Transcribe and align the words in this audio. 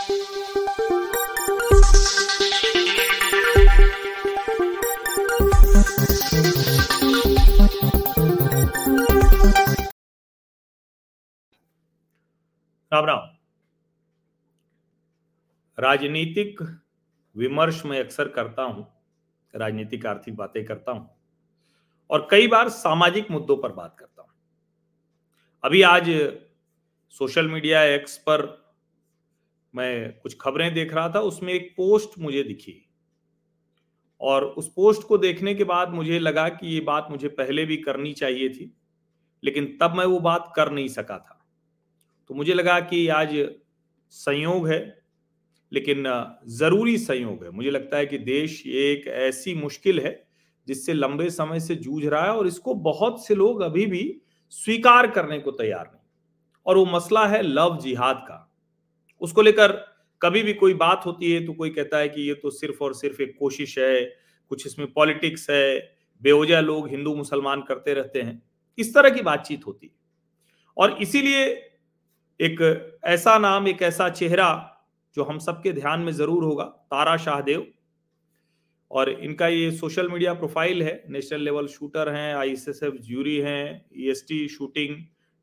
राम 0.00 0.12
राम। 13.04 13.18
राजनीतिक 15.78 16.62
विमर्श 17.36 17.84
में 17.84 17.98
अक्सर 18.00 18.28
करता 18.28 18.62
हूँ, 18.62 18.86
राजनीतिक 19.54 20.06
आर्थिक 20.06 20.36
बातें 20.36 20.64
करता 20.64 20.92
हूँ 20.92 21.08
और 22.10 22.26
कई 22.30 22.46
बार 22.48 22.68
सामाजिक 22.68 23.30
मुद्दों 23.30 23.56
पर 23.56 23.72
बात 23.72 23.96
करता 23.98 24.22
हूँ। 24.22 24.30
अभी 25.64 25.82
आज 25.82 26.10
सोशल 27.14 27.48
मीडिया 27.48 27.82
एक्स 27.84 28.16
पर 28.18 28.69
मैं 29.74 30.18
कुछ 30.20 30.36
खबरें 30.40 30.74
देख 30.74 30.94
रहा 30.94 31.08
था, 31.08 31.20
उसमें 31.20 31.52
एक 31.52 31.74
पोस्ट 31.76 32.18
मुझे 32.18 32.42
दिखी। 32.42 32.86
और 34.20 34.44
उस 34.44 34.72
पोस्ट 34.72 35.02
को 35.02 35.18
देखने 35.18 35.54
के 35.54 35.64
बाद 35.64 35.90
मुझे 35.90 36.18
लगा 36.18 36.48
कि 36.48 36.74
ये 36.74 36.80
बात 36.80 37.08
मुझे 37.10 37.28
पहले 37.28 37.66
भी 37.66 37.76
करनी 37.76 38.12
चाहिए 38.12 38.48
थी, 38.48 38.76
लेकिन 39.44 39.78
तब 39.80 39.94
मैं 39.94 40.04
वो 40.04 40.20
बात 40.20 40.52
कर 40.56 40.70
नहीं 40.72 40.88
सका 40.88 41.18
था। 41.18 41.46
तो 42.28 42.34
मुझे 42.34 42.54
लगा 42.54 42.80
कि 42.80 43.08
आज 43.08 43.48
संयोग 44.10 44.68
है, 44.68 45.02
लेकिन 45.72 46.04
ज़रूरी 46.46 46.98
संयोग 46.98 47.44
है। 47.44 47.50
मुझे 47.50 47.70
लगता 47.70 47.96
है 47.96 48.06
कि 48.06 48.18
देश 48.18 48.66
एक 48.66 49.06
ऐसी 49.06 49.54
मुश्किल 49.54 50.00
है, 50.00 50.28
जिससे 50.66 50.92
लंबे 50.92 51.30
समय 51.30 51.60
से 51.60 51.74
जूझ 51.76 52.06
रहा 52.06 52.24
है 52.24 52.30
और 52.30 52.46
इसको 52.46 52.74
बहुत 52.74 53.26
से 53.26 53.34
लोग 53.34 53.60
अभी 53.60 53.86
भी 53.86 54.20
स्वीकार 54.50 55.10
करने 55.10 55.38
को 55.38 55.50
तैयार 55.50 55.86
नहीं। 55.86 56.00
और 56.66 56.76
वो 56.76 56.86
मसला 56.86 57.26
है 57.26 57.42
लव 57.42 57.78
जिहाद 57.78 58.16
का। 58.16 58.49
उसको 59.20 59.42
लेकर 59.42 59.72
कभी 60.22 60.42
भी 60.42 60.52
कोई 60.54 60.74
बात 60.74 61.02
होती 61.06 61.32
है 61.32 61.44
तो 61.46 61.52
कोई 61.52 61.70
कहता 61.70 61.98
है 61.98 62.08
कि 62.08 62.22
ये 62.22 62.34
तो 62.34 62.50
सिर्फ़ 62.50 62.84
और 62.84 62.94
सिर्फ़ 62.94 63.22
एक 63.22 63.36
कोशिश 63.38 63.78
है, 63.78 64.04
कुछ 64.50 64.66
इसमें 64.66 64.92
पॉलिटिक्स 64.92 65.50
है, 65.50 65.78
बेवजह 66.22 66.60
लोग 66.60 66.88
हिंदू 66.88 67.14
मुसलमान 67.14 67.62
करते 67.62 67.94
रहते 67.94 68.22
हैं। 68.22 68.42
इस 68.78 68.94
तरह 68.94 69.10
की 69.10 69.22
बातचीत 69.22 69.66
होती 69.66 69.86
है। 69.86 69.92
और 70.76 70.96
इसीलिए 71.02 71.44
एक 72.40 72.60
ऐसा 73.04 73.38
नाम, 73.38 73.68
एक 73.68 73.82
ऐसा 73.82 74.08
चेहरा 74.08 74.50
जो 75.16 75.24
हम 75.24 75.38
सबके 75.38 75.72
ध्यान 75.72 76.00
में 76.00 76.12
ज़रूर 76.12 76.44
होगा, 76.44 76.64
तारा 76.64 77.16
शाहदेव। 77.16 77.66
और 78.90 79.10
इनका 79.10 79.48
ये 79.48 79.70
सोशल 79.70 80.08
मीडिया 80.08 80.32
प्रोफ़ाइल 80.34 80.82
है, 80.82 81.04
नेशनल 81.10 81.40
लेवल 81.40 81.66
शूटर 81.66 82.08
हैं, 82.08 82.34
आईएसएसएफ 82.34 82.94
ज्यूरी 83.02 83.36
हैं, 83.36 83.84
EST 83.96 84.46
shooting, 84.48 84.96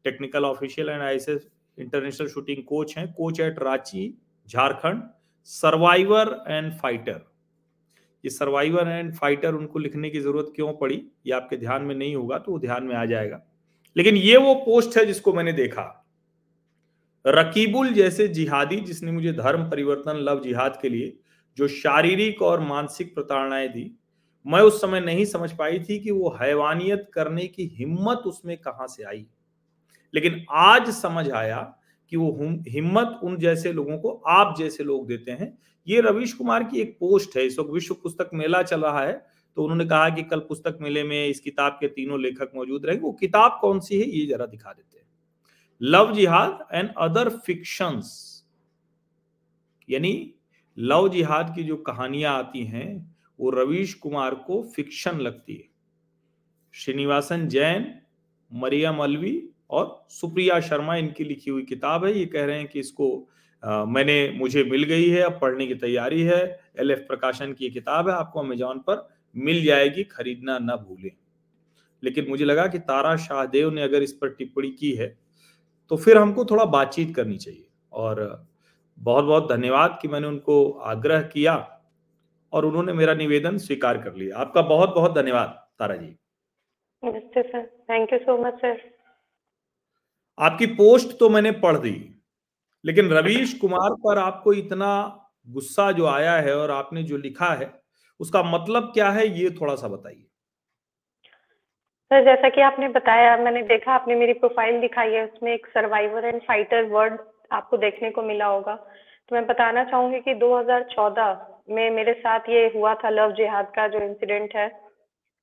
technical 0.05 0.45
official 0.45 0.89
and 0.89 1.01
ISS 1.01 1.47
international 1.79 2.27
shooting 2.27 2.63
coach 2.63 2.97
हैं 2.97 3.13
coach 3.13 3.39
at 3.39 3.59
Ranchi 3.59 4.13
Jharkhand 4.47 5.03
survivor 5.43 6.43
and 6.47 6.73
fighter 6.73 7.25
ये 8.23 8.29
सर्वाइवर 8.29 8.87
एंड 8.87 9.13
फाइटर 9.15 9.53
उनको 9.53 9.79
लिखने 9.79 10.09
की 10.09 10.19
ज़रूरत 10.19 10.51
क्यों 10.55 10.73
पड़ी? 10.73 11.01
ये 11.25 11.33
आपके 11.33 11.57
ध्यान 11.57 11.83
में 11.83 11.95
नहीं 11.95 12.15
होगा 12.15 12.37
तो 12.37 12.51
वो 12.51 12.59
ध्यान 12.59 12.83
में 12.83 12.95
आ 12.95 13.05
जाएगा। 13.05 13.41
लेकिन 13.97 14.15
ये 14.15 14.37
वो 14.37 14.55
पोस्ट 14.55 14.97
है 14.97 15.05
जिसको 15.05 15.33
मैंने 15.33 15.53
देखा। 15.53 16.05
रकीबुल 17.27 17.93
जैसे 17.93 18.27
जिहादी 18.27 18.75
जिसने 18.75 19.11
मुझे 19.11 19.33
धर्म 19.33 19.69
परिवर्तन, 19.69 20.17
लव, 20.17 20.41
जिहाद 20.43 20.79
के 20.81 20.89
लिए 20.89 21.17
जो 21.57 21.67
शारीरिक 21.67 22.41
और 22.41 22.59
मानसिक 22.59 23.15
प्रताड़नाएँ 23.15 23.67
दी, 23.67 23.91
मैं 24.47 24.61
उस 24.61 24.81
समय 24.81 24.99
नहीं 24.99 25.25
समझ 25.25 25.51
पाई 25.51 25.79
थी 25.79 25.99
कि 25.99 26.11
वो 26.11 26.29
हैवानियत 26.41 27.09
करने 27.13 27.47
की 27.47 27.65
हिम्मत 27.67 28.17
उसमें 28.17 28.57
कहाँ 28.57 28.87
से 28.87 29.03
आई। 29.03 29.27
लेकिन 30.13 30.45
आज 30.51 30.89
समझ 30.91 31.29
आया 31.31 31.61
कि 32.11 32.17
वो 32.17 32.31
हिम्मत 32.67 33.19
उन 33.23 33.37
जैसे 33.37 33.71
लोगों 33.73 33.97
को 33.97 34.11
आप 34.27 34.55
जैसे 34.57 34.83
लोग 34.83 35.07
देते 35.07 35.31
हैं। 35.31 35.57
ये 35.87 36.01
रवीश 36.01 36.33
कुमार 36.33 36.63
की 36.63 36.81
एक 36.81 36.97
पोस्ट 36.99 37.37
है, 37.37 37.45
इस 37.45 37.59
वक्त 37.59 37.69
विश्व 37.71 37.93
पुस्तक 37.93 38.29
मेला 38.33 38.61
चल 38.63 38.81
रहा 38.81 39.01
है 39.01 39.25
तो 39.57 39.63
उन्होंने 39.63 39.85
कहा 39.85 40.09
कि 40.09 40.23
कल 40.23 40.39
पुस्तक 40.39 40.77
मेले 40.81 41.03
में 41.03 41.27
इस 41.27 41.39
किताब 41.39 41.77
के 41.79 41.87
तीनों 41.87 42.19
लेखक 42.21 42.51
मौजूद 42.55 42.85
रहेंगे। 42.85 43.01
वो 43.03 43.11
किताब 43.11 43.57
कौन 43.61 43.79
सी 43.79 43.99
है, 43.99 44.09
ये 44.09 44.25
जरा 44.25 44.45
दिखा 44.45 44.73
देते 44.73 44.97
हैं। 44.97 45.05
Love 45.81 46.13
jihad 46.13 46.67
and 46.73 46.89
other 46.97 47.29
fictions 47.37 48.43
यानी 49.89 50.33
लव 50.77 51.07
जिहाद 51.09 51.53
की 51.55 51.63
जो 51.63 51.75
कहानियाँ 51.77 52.37
आती 52.37 52.63
हैं, 52.65 53.15
वो 53.39 53.49
रवीश 53.51 53.93
कुमार 53.95 54.35
को 54.37 54.61
फिक्शन 54.75 55.19
लगती 55.19 55.53
है। 55.53 55.63
श्रीनिवासन 56.73 57.47
जैन, 57.47 57.93
मरियम 58.51 58.97
अलवी 58.97 59.31
और 59.69 60.05
सुप्रिया 60.09 60.59
शर्मा 60.59 60.95
इनकी 60.95 61.23
लिखी 61.23 61.51
हुई 61.51 61.63
किताब 61.63 62.05
है। 62.05 62.13
ये 62.13 62.25
कह 62.25 62.45
रहे 62.45 62.57
हैं 62.57 62.67
कि 62.67 62.79
इसको 62.79 63.27
आ, 63.63 63.85
मैंने 63.85 64.15
मुझे 64.31 64.63
मिल 64.63 64.83
गई 64.83 65.07
है 65.09 65.21
अब 65.21 65.37
पढ़ने 65.41 65.65
की 65.67 65.75
तैयारी 65.75 66.21
है। 66.21 66.41
एल 66.79 66.91
एफ़ 66.91 66.99
प्रकाशन 66.99 67.53
की 67.53 67.69
किताब 67.69 68.09
है 68.09 68.15
आपको 68.15 68.39
अमेजोन 68.39 68.79
पर 68.79 69.07
मिल 69.35 69.63
जाएगी 69.63 70.03
खरीदना 70.03 70.57
न 70.61 70.75
भूलें। 70.77 71.11
लेकिन 72.03 72.27
मुझे 72.29 72.45
लगा 72.45 72.65
कि 72.67 72.79
तारा 72.81 73.15
शाहदेव 73.17 73.69
ने 73.69 73.81
अगर 73.83 74.03
इस 74.03 74.13
पर 74.13 74.29
टिप्पणी 74.29 74.69
की 74.71 74.91
है 74.91 75.07
तो 75.91 75.97
फिर 75.97 76.17
हमको 76.17 76.45
थोड़ा 76.45 76.65
बातचीत 76.67 77.15
करनी 77.15 77.37
चाहिए। 77.37 77.65
और 77.91 78.47
बहुत 78.97 79.25
बहुत 79.25 79.49
धन्यवाद 79.49 79.97
कि 80.01 80.07
मैंने 80.07 80.27
उनको 80.27 80.69
आग्रह 80.85 81.21
किया 81.23 81.55
और 82.53 82.65
उन्होंने 82.65 82.93
मेरा 82.93 83.13
निवेदन 83.13 83.57
स्वीकार 83.57 83.97
कर 83.97 84.15
लिया। 84.15 84.37
आपका 84.37 84.61
बहुत 84.63 84.93
बहुत 84.95 85.15
धन्यवाद 85.15 85.49
तारा 85.79 85.95
जी। 85.95 86.15
नमस्ते 87.03 87.41
sir. 87.41 87.65
Thank 87.89 88.13
you 88.13 88.19
so 88.19 88.37
much 88.37 88.53
sir 88.55 88.79
आपकी 90.37 90.65
पोस्ट 90.75 91.17
तो 91.19 91.29
मैंने 91.29 91.51
पढ़ 91.59 91.77
दी, 91.77 91.95
लेकिन 92.83 93.09
रवीश 93.11 93.53
कुमार 93.53 93.93
पर 94.01 94.17
आपको 94.17 94.53
इतना 94.53 94.89
गुस्सा 95.47 95.91
जो 95.91 96.05
आया 96.07 96.33
है 96.37 96.55
और 96.57 96.71
आपने 96.71 97.03
जो 97.03 97.17
लिखा 97.17 97.53
है, 97.53 97.71
उसका 98.19 98.43
मतलब 98.43 98.91
क्या 98.93 99.09
है, 99.09 99.27
ये 99.29 99.49
थोड़ा 99.51 99.75
सा 99.75 99.87
बताइए। 99.87 100.23
सर, 102.11 102.23
जैसा 102.25 102.49
कि 102.49 102.61
आपने 102.61 102.87
बताया, 102.89 103.35
मैंने 103.37 103.61
देखा, 103.63 103.93
आपने 103.93 104.15
मेरी 104.15 104.33
प्रोफ़ाइल 104.33 104.79
दिखाई 104.81 105.11
है, 105.11 105.25
उसमें 105.25 105.53
एक 105.53 105.65
सर्वाइवर 105.67 106.25
एंड 106.25 106.41
फाइटर 106.41 106.83
वर्ड 106.83 107.17
आपको 107.51 107.77
देखने 107.77 108.11
को 108.11 108.23
मिला 108.23 108.45
होगा। 108.45 108.75
तो 108.75 109.35
मैं 109.35 109.45
बताना 109.47 109.83
चाहूँगी 109.83 110.19
कि 110.19 110.33
2014 110.33 111.35
में 111.69 111.89
मेरे 111.91 112.13
साथ 112.13 112.49
ये 112.49 112.65
हुआ 112.75 112.93
था, 112.95 113.09
लव 113.09 113.31
जिहाद 113.31 113.71
का 113.75 113.87
जो 113.87 113.99
इंसिडेंट 113.99 114.55
है, 114.55 114.69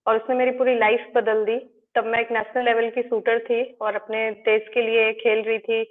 और 0.07 0.17
उसने 0.17 0.37
मेरी 0.37 0.51
पूरी 0.51 0.79
लाइफ 0.79 1.13
बदल 1.15 1.45
दी। 1.45 1.59
तब 1.95 2.07
मैं 2.07 2.21
एक 2.21 2.31
नेशनल 2.33 2.65
लेवल 2.65 2.89
की 2.91 3.03
शूटर 3.03 3.39
थी 3.41 3.63
और 3.83 3.95
अपने 3.95 4.31
देश 4.47 4.69
के 4.75 4.83
लिए 4.83 5.13
खेल 5.15 5.43
रही 5.43 5.59
थी 5.59 5.83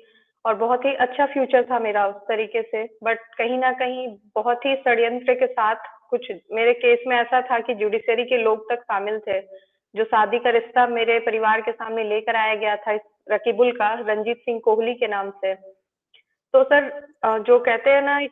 और 0.45 0.55
बहुत 0.55 0.85
ही 0.85 0.93
अच्छा 0.95 1.25
फ्यूचर 1.25 1.63
था 1.63 1.79
मेरा 1.79 2.05
उस 2.07 2.15
तरीके 2.27 2.61
से। 2.61 2.83
बट 3.03 3.19
कहीं 3.37 3.57
ना 3.59 3.71
कहीं 3.73 4.07
बहुत 4.35 4.65
ही 4.65 4.75
षड्यंत्र 4.77 5.33
के 5.33 5.47
साथ 5.47 5.91
कुछ 6.09 6.31
मेरे 6.53 6.73
केस 6.75 7.03
में 7.07 7.15
ऐसा 7.17 7.41
था 7.41 7.59
कि 7.59 7.73
जुडिशरी 7.75 8.23
के 8.25 8.37
लोग 8.37 8.69
तक 8.71 8.81
शामिल 8.81 9.19
थे, 9.19 9.39
जो 9.95 10.03
शादी 10.03 10.39
का 10.39 10.49
रिश्ता 10.49 10.85
मेरे 10.87 11.19
परिवार 11.19 11.61
के 11.61 11.71
सामने 11.71 12.03
लेकर 12.03 12.35
आया 12.35 12.55
गया 12.55 12.75
था 12.77 12.91
इस 12.91 13.01
रकीबुल 13.31 13.71
का, 13.71 13.93
रंजीत 14.01 14.37
सिंह 14.37 14.59
कोहली 14.59 14.93
के 14.93 15.07
नाम 15.07 15.29
से। 15.37 15.53
तो 16.53 16.63
सर 16.63 16.89
जो 17.47 17.59
कहते 17.59 17.89
हैं 17.89 18.01
ना, 18.01 18.19
एक 18.19 18.31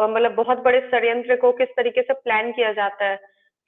मतलब 0.00 0.34
बहुत 0.34 0.62
बड़े 0.64 0.80
षड्यंत्र 0.88 1.36
को 1.36 1.52
किस 1.52 1.68
तरीके 1.76 2.02
से 2.02 2.14
प्लान 2.14 2.52
किया 2.52 2.72
जाता 2.72 3.04
है 3.04 3.16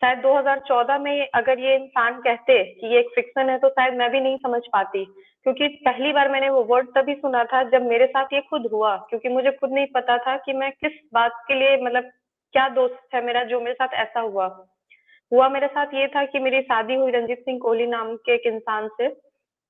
शायद 0.03 0.19
2014 0.19 0.99
में 0.99 1.29
अगर 1.35 1.59
ये 1.59 1.75
इंसान 1.75 2.21
कहते 2.21 2.63
कि 2.65 2.87
ये 2.87 2.99
एक 3.01 3.07
फिक्शन 3.15 3.51
है 3.51 3.59
तो 3.59 3.69
शायद 3.69 3.95
मैं 3.95 4.11
भी 4.11 4.21
नहीं 4.21 4.37
समझ 4.37 4.61
पाती। 4.73 5.05
क्योंकि 5.43 5.69
पहली 5.69 6.13
बार 6.13 6.29
मैंने 6.29 6.49
वो 6.49 6.63
वर्ड 6.65 6.89
तभी 6.89 7.15
सुना 7.15 7.45
था 7.45 7.63
जब 7.63 7.83
मेरे 7.83 8.07
साथ 8.07 8.33
ये 8.33 8.41
खुद 8.41 8.69
हुआ, 8.73 8.97
क्योंकि 8.97 9.29
मुझे 9.29 9.51
खुद 9.51 9.73
नहीं 9.73 9.87
पता 9.87 10.19
था 10.19 10.37
कि 10.37 10.53
मैं 10.53 10.71
किस 10.73 10.93
बात 11.15 11.43
के 11.49 11.55
लिए 11.55 11.77
मतलब 11.77 12.11
क्या 12.53 12.69
दोस्त 12.69 13.15
है 13.15 13.25
मेरा 13.25 13.45
जो 13.45 13.61
मेरे 13.61 13.75
साथ 13.75 13.95
ऐसा 13.95 14.21
हुआ। 14.21 14.47
हुआ 15.33 15.49
मेरे 15.49 15.67
साथ 15.67 15.87
ये 15.87 16.07
था 16.07 16.25
कि 16.25 16.39
मेरी 16.39 16.61
शादी 16.63 16.95
हुई 16.95 17.11
रंजीत 17.11 17.39
सिंह 17.39 17.59
कोहली 17.63 17.87
नाम 17.87 18.17
के 18.17 18.35
एक 18.35 18.47
इंसान 18.47 18.89
से। 18.89 19.09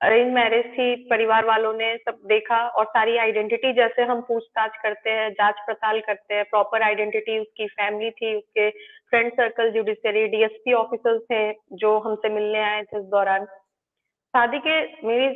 अरेंज 0.00 0.32
मैरिज 0.34 0.64
थी, 0.66 0.94
परिवार 1.10 1.44
वालों 1.44 1.72
ने 1.72 1.96
सब 1.98 2.18
देखा 2.26 2.56
और 2.68 2.84
सारी 2.86 3.16
आइडेंटिटी 3.16 3.72
जैसे 3.72 4.02
हम 4.02 4.20
पूछताछ 4.20 4.76
करते 4.82 5.10
हैं, 5.10 5.30
जाँच 5.30 5.60
पड़ताल 5.66 6.00
करते 6.00 6.34
हैं, 6.34 6.44
प्रॉपर 6.44 6.82
आइडेंटिटी 6.82 7.38
उसकी 7.38 7.66
फैमिली 7.66 8.10
थी, 8.10 8.34
उसके 8.34 8.68
friend 8.70 9.32
circle, 9.32 9.70
judiciary, 9.70 10.26
DSP 10.28 10.72
officers 10.72 11.22
थे 11.22 11.52
जो 11.76 11.98
हमसे 11.98 12.28
मिलने 12.28 12.62
आए 12.62 12.82
थे 12.82 12.98
इस 12.98 13.04
दौरान। 13.06 13.44
शादी 13.44 14.58
के, 14.58 14.80
मेरी 15.06 15.28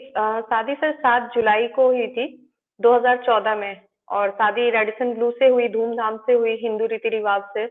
शादी 0.51 0.75
से 0.75 0.93
सात 0.93 1.31
जुलाई 1.35 1.67
को 1.69 1.87
हुई 1.87 2.07
थी 2.09 2.27
2014 2.81 3.55
में 3.55 3.81
और 4.09 4.31
शादी 4.31 4.71
रेडिसन 4.71 5.13
ब्लू 5.15 5.31
से 5.31 5.49
हुई, 5.49 5.69
धूमधाम 5.69 6.17
से 6.17 6.33
हुई, 6.33 6.57
हिंदू 6.63 6.87
रीति 6.87 7.09
रिवाज 7.09 7.43
से 7.55 7.69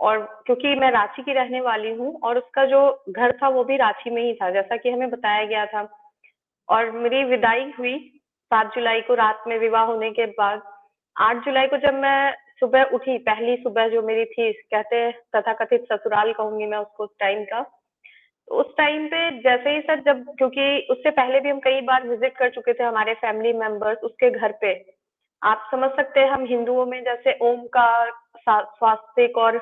और 0.00 0.18
क्योंकि 0.46 0.74
मैं 0.74 0.90
रांची 0.90 1.22
की 1.22 1.32
रहने 1.32 1.60
वाली 1.60 1.94
हूँ 1.94 2.18
और 2.24 2.38
उसका 2.38 2.64
जो 2.64 2.82
घर 3.10 3.32
था 3.32 3.48
वो 3.48 3.64
भी 3.64 3.76
रांची 3.76 4.10
में 4.10 4.22
ही 4.22 4.34
था, 4.34 4.50
जैसा 4.50 4.76
कि 4.76 4.90
हमें 4.90 5.10
बताया 5.10 5.44
गया 5.44 5.66
था। 5.66 5.88
और 6.70 6.90
मेरी 6.92 7.22
विदाई 7.24 7.72
हुई 7.78 7.96
सात 8.50 8.74
जुलाई 8.74 9.00
को 9.00 9.14
रात 9.14 9.44
में 9.48 9.58
विवाह 9.58 9.84
होने 9.84 10.10
के 10.10 10.26
बाद। 10.28 10.62
आठ 11.16 11.44
जुलाई 11.44 11.66
को 11.66 11.76
जब 11.78 11.94
मैं 11.94 12.32
सुबह 12.60 12.82
उठी, 12.84 13.16
पहली 13.18 13.56
सुबह 13.56 13.88
जो 13.88 14.02
मेरी 14.02 14.24
थी, 14.24 14.52
कहते 14.52 15.10
तथा 15.36 15.52
कथित 15.54 15.84
ससुराल 15.92 16.32
कहूँगी 16.32 16.66
मैं 16.66 16.78
उसको 16.78 17.04
उस 17.04 17.10
टाइम 17.20 17.44
का। 17.44 17.60
तो 17.60 18.54
उस 18.54 18.74
टाइम 18.76 19.06
पे 19.06 19.30
जैसे 19.40 19.70
ही 19.70 19.80
सर 19.80 20.00
जब, 20.00 20.24
क्योंकि 20.38 20.86
उससे 20.90 21.10
पहले 21.10 21.40
भी 21.40 21.48
हम 21.48 21.58
कई 21.58 21.80
बार 21.80 22.06
विज़िट 22.08 22.36
कर 22.36 22.50
चुके 22.50 22.72
थे 22.72 22.84
हमारे 22.84 23.14
फैमिली 23.16 23.52
मेंबर्स 23.52 23.98
उसके 24.04 24.30
घर 24.30 24.52
पे। 24.60 24.72
आप 25.42 25.68
समझ 25.70 25.90
सकते 25.90 26.20
हैं, 26.20 26.28
हम 26.28 26.44
हिंदुओं 26.46 26.86
में 26.86 27.02
जैसे 27.04 27.38
ओम 27.42 27.66
का 27.76 28.10
स्वास्थ्य 28.38 29.26
और 29.38 29.56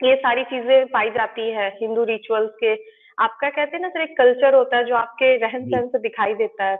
ये 0.00 0.14
सारी 0.16 0.44
चीज़ें 0.44 0.86
पाई 0.86 1.10
जाती 1.10 1.50
है, 1.50 1.68
हिंदू 1.80 2.04
रिचुअल्स 2.04 2.50
के 2.60 2.74
आपका 3.18 3.48
कहते 3.48 3.76
हैं 3.76 3.82
ना 3.82 3.88
सर 3.88 4.02
एक 4.02 4.16
कल्चर 4.18 4.54
होता 4.54 4.76
है 4.76 4.84
जो 4.84 4.94
आपके 4.96 5.36
रहन 5.36 5.64
सहन 5.64 5.86
से 5.88 5.98
दिखाई 5.98 6.34
देता 6.34 6.64
है। 6.64 6.76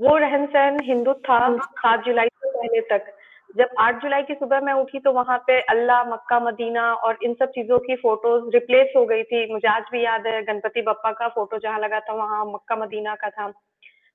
वो 0.00 0.16
रहन 0.16 0.46
सहन 0.46 0.78
हिंदू 0.84 1.12
था 1.26 1.38
सात 1.58 2.04
जुलाई 2.04 2.28
से 2.28 2.50
पहले 2.50 2.80
तक। 2.90 3.12
जब 3.56 3.68
आठ 3.80 4.02
जुलाई 4.02 4.22
की 4.22 4.34
सुबह 4.34 4.60
मैं 4.60 4.72
उठी 4.72 4.98
तो 4.98 5.12
वहाँ 5.12 5.38
पे 5.46 5.60
अल्लाह 5.70 6.04
मक्का 6.04 6.38
मदीना 6.40 6.92
और 6.94 7.18
इन 7.22 7.34
सब 7.34 7.50
चीज़ों 7.50 7.78
की 7.78 7.96
फ़ोटोज़ 7.96 8.52
रिप्लेस 8.54 8.92
हो 8.96 9.04
गई 9.06 9.22
थी। 9.22 9.46
मुझे 9.52 9.68
आज 9.68 9.82
भी 9.92 10.04
याद 10.04 10.26
है 10.26 10.42
गणपति 10.42 10.82
बप्पा 10.82 11.12
का 11.12 11.28
फ़ोटो 11.28 11.58
जहाँ 11.58 11.78
लगा 11.80 12.00
था 12.00 12.14
वहाँ 12.14 12.44
मक्का 12.46 12.76
मदीना 12.76 13.14
का 13.14 13.30
था। 13.30 13.50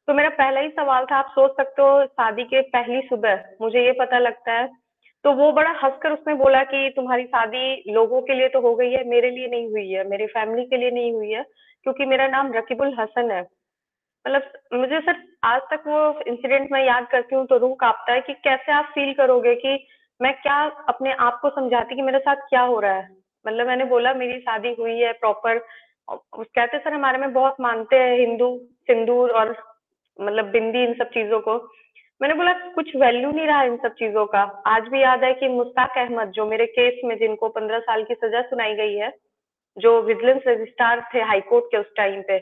तो 0.07 0.13
मेरा 0.13 0.29
पहला 0.29 0.59
ही 0.59 0.69
सवाल 0.69 1.05
था 1.05 1.15
आप 1.15 1.31
सोच 1.31 1.51
सकते 1.51 1.81
हो 1.81 2.05
शादी 2.05 2.43
के 2.43 2.61
पहली 2.69 3.01
सुबह 3.01 3.43
मुझे 3.61 3.85
ये 3.85 3.91
पता 3.99 4.19
लगता 4.19 4.53
है 4.53 4.67
तो 5.25 5.31
वो 5.33 5.51
बड़ा 5.51 5.69
हंसकर 5.83 6.11
उसने 6.11 6.33
बोला 6.35 6.61
कि 6.63 6.89
तुम्हारी 6.95 7.23
शादी 7.25 7.91
लोगों 7.93 8.21
के 8.21 8.33
लिए 8.33 8.47
तो 8.47 8.59
हो 8.61 8.73
गई 8.75 8.91
है, 8.91 9.03
मेरे 9.09 9.29
लिए 9.31 9.47
नहीं 9.47 9.69
हुई 9.69 9.89
है, 9.89 10.03
मेरी 10.09 10.25
फैमिली 10.27 10.65
के 10.65 10.77
लिए 10.77 10.91
नहीं 10.91 11.13
हुई 11.13 11.31
है, 11.31 11.43
क्योंकि 11.85 12.05
मेरा 12.05 12.27
नाम 12.27 12.51
रकीबुल 12.53 12.93
हसन 12.99 13.31
है। 13.31 13.41
मतलब 14.25 14.51
मुझे 14.73 14.99
सर 15.01 15.21
आज 15.43 15.61
तक 15.71 15.83
वो 15.87 16.19
इंसिडेंट 16.27 16.71
मैं 16.71 16.83
याद 16.85 17.07
करती 17.11 17.35
हूँ 17.35 17.45
तो 17.47 17.57
रूह 17.57 17.75
कांपता 17.79 18.13
है 18.13 18.21
कि 18.21 18.33
कैसे 18.43 18.71
आप 18.71 18.91
फील 18.95 19.13
करोगे 19.13 19.55
कि 19.55 19.77
मैं 20.19 20.33
क्या 20.41 20.57
अपने 20.89 21.13
आप 21.19 21.39
को 21.41 21.49
समझाती 21.51 21.95
कि 21.95 22.01
मेरे 22.01 22.19
साथ 22.19 22.47
क्या 22.49 22.61
हो 22.63 22.79
रहा 22.79 22.93
है? 22.93 23.09
मतलब 23.45 23.67
मैंने 23.67 23.85
बोला, 23.85 24.13
मेरी 24.13 24.39
शादी 24.39 24.75
हुई 24.79 24.99
है 24.99 25.11
प्रॉपर 25.13 25.59
कहते 26.09 26.77
सर, 26.77 26.93
हमारे 26.93 27.17
में 27.17 27.33
बहुत 27.33 27.55
मानते 27.61 27.95
हैं 27.95 28.17
हिंदू, 28.17 28.57
सिंदूर 28.87 29.31
और 29.31 29.55
मतलब 30.19 30.51
बिंदी 30.51 30.83
इन 30.83 30.93
सब 30.93 31.09
चीज़ों 31.09 31.39
को। 31.39 31.57
मैंने 32.21 32.33
बोला, 32.33 32.51
कुछ 32.75 32.95
वैल्यू 32.95 33.29
नहीं 33.31 33.45
रहा 33.47 33.63
इन 33.63 33.75
सब 33.77 33.93
चीज़ों 33.93 34.25
का। 34.25 34.41
आज 34.67 34.87
भी 34.89 35.01
याद 35.01 35.23
है 35.23 35.33
कि 35.33 35.47
मुस्ताक 35.47 35.97
अहमद, 35.97 36.29
जो 36.29 36.45
मेरे 36.45 36.65
केस 36.67 37.01
में 37.05 37.15
जिनको 37.17 37.49
पंद्रह 37.49 37.79
साल 37.79 38.03
की 38.03 38.13
सजा 38.13 38.41
सुनाई 38.41 38.75
गई 38.75 38.93
है, 38.95 39.11
जो 39.77 40.01
विजिलेंस 40.01 40.41
रजिस्ट्रार 40.47 41.01
थे 41.13 41.21
हाईकोर्ट 41.23 41.65
के 41.65 41.77
उस 41.77 41.91
टाइम 41.97 42.21
पे, 42.21 42.37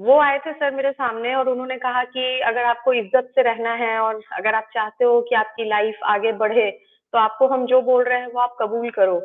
वो 0.00 0.18
आए 0.20 0.38
थे 0.38 0.52
सर 0.52 0.74
मेरे 0.74 0.92
सामने 0.92 1.34
और 1.34 1.48
उन्होंने 1.48 1.76
कहा 1.76 2.04
कि 2.06 2.40
अगर 2.40 2.64
आपको 2.64 2.92
इज़्ज़त 2.92 3.30
से 3.34 3.42
रहना 3.42 3.74
है 3.74 3.98
और 3.98 4.20
अगर 4.32 4.54
आप 4.54 4.70
चाहते 4.74 5.04
हो 5.04 5.20
कि 5.20 5.34
आपकी 5.34 5.64
लाइफ 5.64 5.98
आगे 6.04 6.32
बढ़े 6.38 6.70
तो 7.14 7.18
आपको 7.18 7.46
हम 7.48 7.66
जो 7.66 7.80
बोल 7.82 8.04
रहे 8.04 8.18
हैं 8.20 8.26
वो 8.26 8.40
आप 8.40 8.56
कबूल 8.60 8.90
करो। 8.90 9.20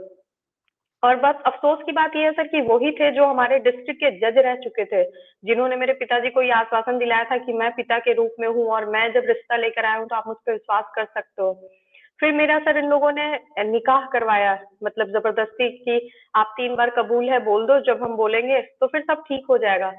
और 1.03 1.15
बस 1.15 1.41
अफसोस 1.45 1.79
की 1.85 1.91
बात 1.91 2.15
यह 2.15 2.23
है 2.23 2.31
सर 2.31 2.47
कि 2.47 2.61
वही 2.63 2.91
थे 2.91 3.11
जो 3.11 3.25
हमारे 3.25 3.59
डिस्ट्रिक्ट 3.59 3.99
के 3.99 4.09
जज 4.19 4.37
रह 4.37 4.55
चुके 4.55 4.85
थे, 4.85 5.03
जिन्होंने 5.43 5.75
मेरे 5.75 5.93
पिताजी 5.95 6.29
को 6.29 6.41
ये 6.41 6.51
आश्वासन 6.53 6.97
दिलाया 6.97 7.23
था 7.23 7.37
कि 7.37 7.53
मैं 7.53 7.71
पिता 7.75 7.99
के 7.99 8.13
रूप 8.13 8.35
में 8.39 8.47
हूँ 8.47 8.65
और 8.69 8.89
मैं 8.89 9.11
जब 9.13 9.27
रिश्ता 9.27 9.57
लेकर 9.57 9.85
आया 9.85 9.97
हूँ 9.97 10.07
तो 10.07 10.15
आप 10.15 10.27
मुझ 10.27 10.35
पर 10.37 10.51
विश्वास 10.53 10.91
कर 10.95 11.05
सकते 11.05 11.41
हो। 11.41 11.53
फिर 12.19 12.31
मेरा 12.33 12.57
सर 12.59 12.77
इन 12.77 12.89
लोगों 12.89 13.11
ने 13.11 13.27
निकाह 13.65 14.05
करवाया 14.13 14.53
मतलब 14.83 15.11
ज़बरदस्ती 15.11 15.69
कि 15.77 16.11
आप 16.35 16.53
तीन 16.57 16.75
बार 16.75 16.89
कबूल 16.89 17.29
है, 17.29 17.39
बोल 17.39 17.65
दो, 17.67 17.79
जब 17.81 18.03
हम 18.03 18.15
बोलेंगे 18.15 18.61
तो 18.61 18.87
फिर 18.87 19.01
सब 19.01 19.23
ठीक 19.27 19.45
हो 19.49 19.57
जाएगा। 19.57 19.91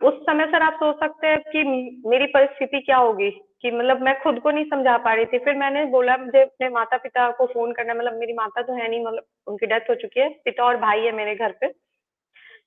उस 0.00 0.14
समय 0.22 0.46
सर 0.46 0.62
आप 0.62 0.74
सोच 0.74 0.96
सकते 0.96 1.26
हैं 1.26 1.38
कि 1.42 1.62
मेरी 2.06 2.26
परिस्थिति 2.28 2.80
क्या 2.80 2.96
होगी? 2.96 3.30
कि 3.64 3.70
मतलब 3.70 4.02
मैं 4.02 4.14
खुद 4.20 4.38
को 4.40 4.50
नहीं 4.50 4.64
समझा 4.64 4.96
पा 4.98 5.12
रही 5.14 5.26
थी। 5.26 5.38
फिर 5.38 5.54
मैंने 5.56 5.84
बोला 5.86 6.16
मुझे 6.16 6.40
अपने 6.42 6.68
माता 6.68 6.96
पिता 6.96 7.30
को 7.30 7.46
फ़ोन 7.46 7.72
करना 7.72 7.94
मतलब 7.94 8.18
मेरी 8.18 8.32
माता 8.32 8.62
तो 8.62 8.72
है 8.72 8.88
नहीं 8.90 9.04
मतलब 9.04 9.24
उनकी 9.46 9.66
डेथ 9.66 9.90
हो 9.90 9.94
चुकी 9.94 10.20
है। 10.20 10.28
पिता 10.44 10.64
और 10.64 10.76
भाई 10.76 11.00
है 11.00 11.12
मेरे 11.12 11.34
घर 11.34 11.52
पे, 11.60 11.68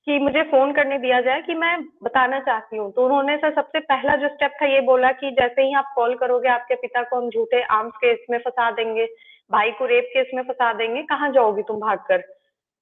कि 0.06 0.18
मुझे 0.18 0.42
फ़ोन 0.42 0.72
करने 0.72 0.98
दिया 0.98 1.20
जाए 1.20 1.42
कि 1.42 1.54
मैं 1.54 1.76
बताना 2.04 2.40
चाहती 2.40 2.76
हूँ। 2.76 2.90
तो 2.92 3.04
उन्होंने 3.04 3.36
सर 3.36 3.54
सबसे 3.54 3.80
पहला 3.80 4.16
जो 4.16 4.28
स्टेप 4.28 4.52
था 4.62 4.66
ये 4.66 4.80
बोला 4.82 5.12
कि 5.12 5.30
जैसे 5.30 5.62
ही 5.62 5.74
आप 5.74 5.92
कॉल 5.96 6.14
करोगे, 6.14 6.48
आपके 6.48 6.74
पिता 6.74 7.02
को 7.02 7.16
हम 7.16 7.28
झूठे 7.30 7.62
आर्म्स 7.62 7.96
केस 7.96 8.26
में 8.30 8.38
फंसा 8.38 8.70
देंगे, 8.70 9.06
भाई 9.50 9.70
को 9.70 9.86
रेप 9.86 10.10
केस 10.14 10.30
में 10.34 10.42
फंसा 10.42 10.72
देंगे, 10.72 11.02
कहाँ 11.04 11.30
जाओगी 11.32 11.62
तुम 11.62 11.80
भाग 11.80 11.98
कर 12.08 12.24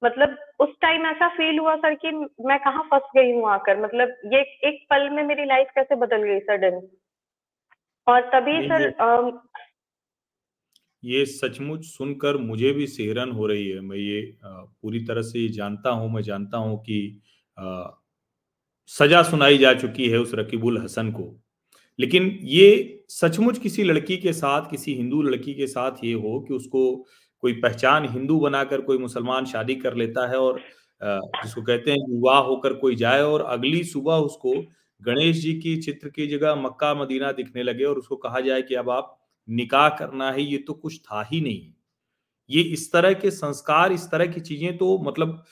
मतलब 0.02 0.36
उस 0.60 0.68
टाइम 0.80 1.06
ऐसा 1.06 1.28
फील 1.28 1.58
हुआ 1.58 1.74
सर 1.76 1.94
कि 1.94 2.10
मैं 2.46 2.58
कहाँ 2.60 2.82
फंस 2.90 3.10
गई 3.16 3.32
हूँ 3.32 3.48
आकर? 3.50 3.80
मतलब 3.80 4.16
ये 4.32 4.40
एक 4.68 4.86
पल 4.90 5.08
में 5.10 5.22
मेरी 5.24 5.44
लाइफ 5.44 5.70
कैसे 5.74 5.96
बदल 5.96 6.22
गई 6.22 6.38
सडन 6.40 6.80
और 8.06 8.20
तभी 8.34 8.68
सर 8.68 9.40
ये 11.02 11.24
सचमुच 11.26 11.84
सुनकर 11.84 12.36
मुझे 12.36 12.70
भी 12.72 12.86
सेहरन 12.86 13.30
हो 13.30 13.46
रही 13.46 13.68
है। 13.68 13.80
मैं 13.80 13.96
ये 13.96 14.20
पूरी 14.42 15.00
तरह 15.04 15.22
से 15.22 15.48
जानता 15.48 15.90
हूँ 15.90 16.10
मैं 16.12 16.22
जानता 16.22 16.58
हूँ 16.58 16.78
कि 16.78 17.20
आ, 17.56 17.88
सजा 18.90 19.22
सुनाई 19.22 19.58
जा 19.58 19.72
चुकी 19.74 20.08
है 20.08 20.18
उस 20.18 20.34
रकीबुल 20.34 20.78
हसन 20.82 21.10
को। 21.12 21.34
लेकिन 21.98 22.38
ये 22.42 23.04
सचमुच 23.10 23.58
किसी 23.58 23.82
लड़की 23.82 24.16
के 24.16 24.32
साथ 24.32 24.70
किसी 24.70 24.94
हिंदू 24.94 25.22
लड़की 25.22 25.54
के 25.54 25.66
साथ 25.66 26.04
ये 26.04 26.12
हो 26.14 26.38
कि 26.40 26.54
उसको 26.54 26.82
कोई 27.42 27.52
पहचान 27.52 28.08
हिंदू 28.08 28.38
बनाकर 28.40 28.80
कोई 28.80 28.98
मुसलमान 28.98 29.44
शादी 29.44 29.74
कर 29.74 29.94
लेता 29.94 30.28
है 30.28 30.38
और 30.38 30.60
जिसको 31.00 31.62
कहते 31.62 31.90
हैं 31.90 31.98
विवाह 32.10 32.38
होकर 32.40 32.72
कोई 32.74 32.96
जाए 32.96 33.22
और 33.22 33.42
अगली 33.48 33.82
सुबह 33.84 34.14
उसको 34.26 34.54
गणेश 35.02 35.36
जी 35.36 35.52
की 35.54 35.76
चित्र 35.78 36.08
की 36.08 36.26
जगह 36.26 36.54
मक्का 36.56 36.94
मदीना 36.94 37.32
दिखने 37.32 37.62
लगे 37.62 37.84
और 37.84 37.98
उसको 37.98 38.16
कहा 38.18 38.40
जाए 38.40 38.62
कि 38.62 38.74
अब 38.74 38.90
आप 38.90 39.16
निकाह 39.48 39.88
करना 39.90 40.30
है, 40.32 40.42
ये 40.42 40.58
तो 40.58 40.72
कुछ 40.74 41.00
था 41.00 41.22
ही 41.22 41.40
नहीं। 41.40 41.72
ये 42.50 42.62
इस 42.62 42.90
तरह 42.92 43.12
के 43.14 43.30
संस्कार, 43.32 43.92
इस 43.92 44.10
तरह 44.10 44.26
की 44.26 44.40
चीज़ें 44.42 44.76
तो 44.78 44.98
मतलब 45.02 45.44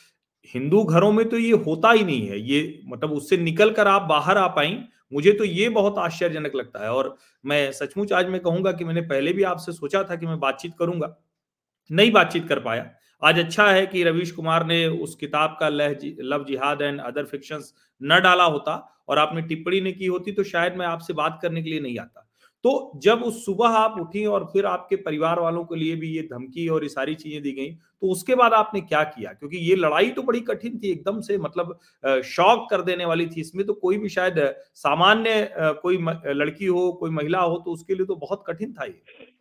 हिंदू 0.54 0.82
घरों 0.84 1.10
में 1.12 1.28
तो 1.28 1.38
ये 1.38 1.52
होता 1.58 1.90
ही 1.92 2.04
नहीं 2.04 2.26
है। 2.28 2.40
ये 2.40 2.80
मतलब 2.86 3.12
उससे 3.12 3.36
निकल 3.36 3.70
कर 3.72 3.88
आप 3.88 4.02
बाहर 4.04 4.38
आ 4.38 4.46
पाई, 4.48 4.78
मुझे 5.12 5.32
तो 5.32 5.44
ये 5.44 5.68
बहुत 5.70 5.98
आश्चर्यजनक 5.98 6.54
लगता 6.54 6.82
है। 6.84 6.90
और 6.92 7.16
मैं 7.44 7.70
सचमुच 7.72 8.12
आज 8.12 8.28
मैं 8.28 8.40
कहूँगा 8.40 8.72
कि 8.72 8.84
मैंने 8.84 9.00
पहले 9.02 9.32
भी 9.32 9.42
आपसे 9.44 9.72
सोचा 9.72 10.02
था 10.04 10.16
कि 10.16 10.26
मैं 10.26 10.38
बातचीत 10.40 10.72
करूँगा, 10.78 11.14
नहीं 11.90 12.12
बातचीत 12.12 12.48
कर 12.48 12.60
पाया। 12.60 12.90
आज 13.22 13.38
अच्छा 13.38 13.68
है 13.68 13.86
कि 13.86 14.02
रवीश 14.04 14.30
कुमार 14.32 14.66
ने 14.66 14.86
उस 14.88 15.14
किताब 15.16 15.56
का 15.60 15.68
लव 15.68 16.44
जिहाद 16.44 16.82
एंड 16.82 17.00
अदर 17.02 17.24
फिक्शंस 17.26 17.72
न 18.00 18.20
डाला 18.22 18.44
होता 18.46 18.76
और 19.08 19.18
आपने 19.18 19.42
टिप्पणी 19.42 19.80
नहीं 19.80 19.94
की 19.94 20.06
होती 20.06 20.32
तो 20.32 20.42
शायद 20.44 20.76
मैं 20.76 20.86
आपसे 20.86 21.12
बात 21.14 21.38
करने 21.42 21.62
के 21.62 21.70
लिए 21.70 21.80
नहीं 21.80 21.98
आता। 21.98 22.30
तो 22.64 22.92
जब 23.02 23.22
उस 23.22 23.44
सुबह 23.44 23.68
आप 23.68 23.96
उठी 24.00 24.24
और 24.26 24.44
फिर 24.52 24.66
आपके 24.66 24.96
परिवार 24.98 25.40
वालों 25.40 25.64
के 25.64 25.76
लिए 25.76 25.96
भी 25.96 26.08
ये 26.08 26.22
धमकी 26.22 26.66
और 26.68 26.82
ये 26.82 26.88
सारी 26.88 27.14
चीज़ें 27.14 27.42
दी 27.42 27.52
गई 27.52 27.70
तो 27.70 28.10
उसके 28.10 28.34
बाद 28.34 28.52
आपने 28.52 28.80
क्या 28.82 29.02
किया? 29.04 29.32
क्योंकि 29.32 29.56
ये 29.58 29.76
लड़ाई 29.76 30.10
तो 30.10 30.22
बड़ी 30.22 30.40
कठिन 30.42 30.78
थी, 30.78 30.90
एकदम 30.90 31.20
से 31.20 31.38
मतलब 31.38 31.78
शॉक 32.24 32.66
कर 32.70 32.82
देने 32.82 33.04
वाली 33.04 33.26
थी 33.26 33.40
इसमें 33.40 33.66
तो 33.66 33.72
कोई 33.74 33.98
भी 33.98 34.08
शायद 34.08 34.38
सामान्य 34.76 35.48
कोई 35.82 35.98
लड़की 36.26 36.66
हो, 36.66 36.90
कोई 36.92 37.10
महिला 37.10 37.40
हो 37.40 37.58
तो 37.58 37.72
उसके 37.72 37.94
लिए 37.94 38.06
तो 38.06 38.16
बहुत 38.16 38.44
कठिन 38.46 38.72
था 38.72 38.84
ये। 38.84 39.32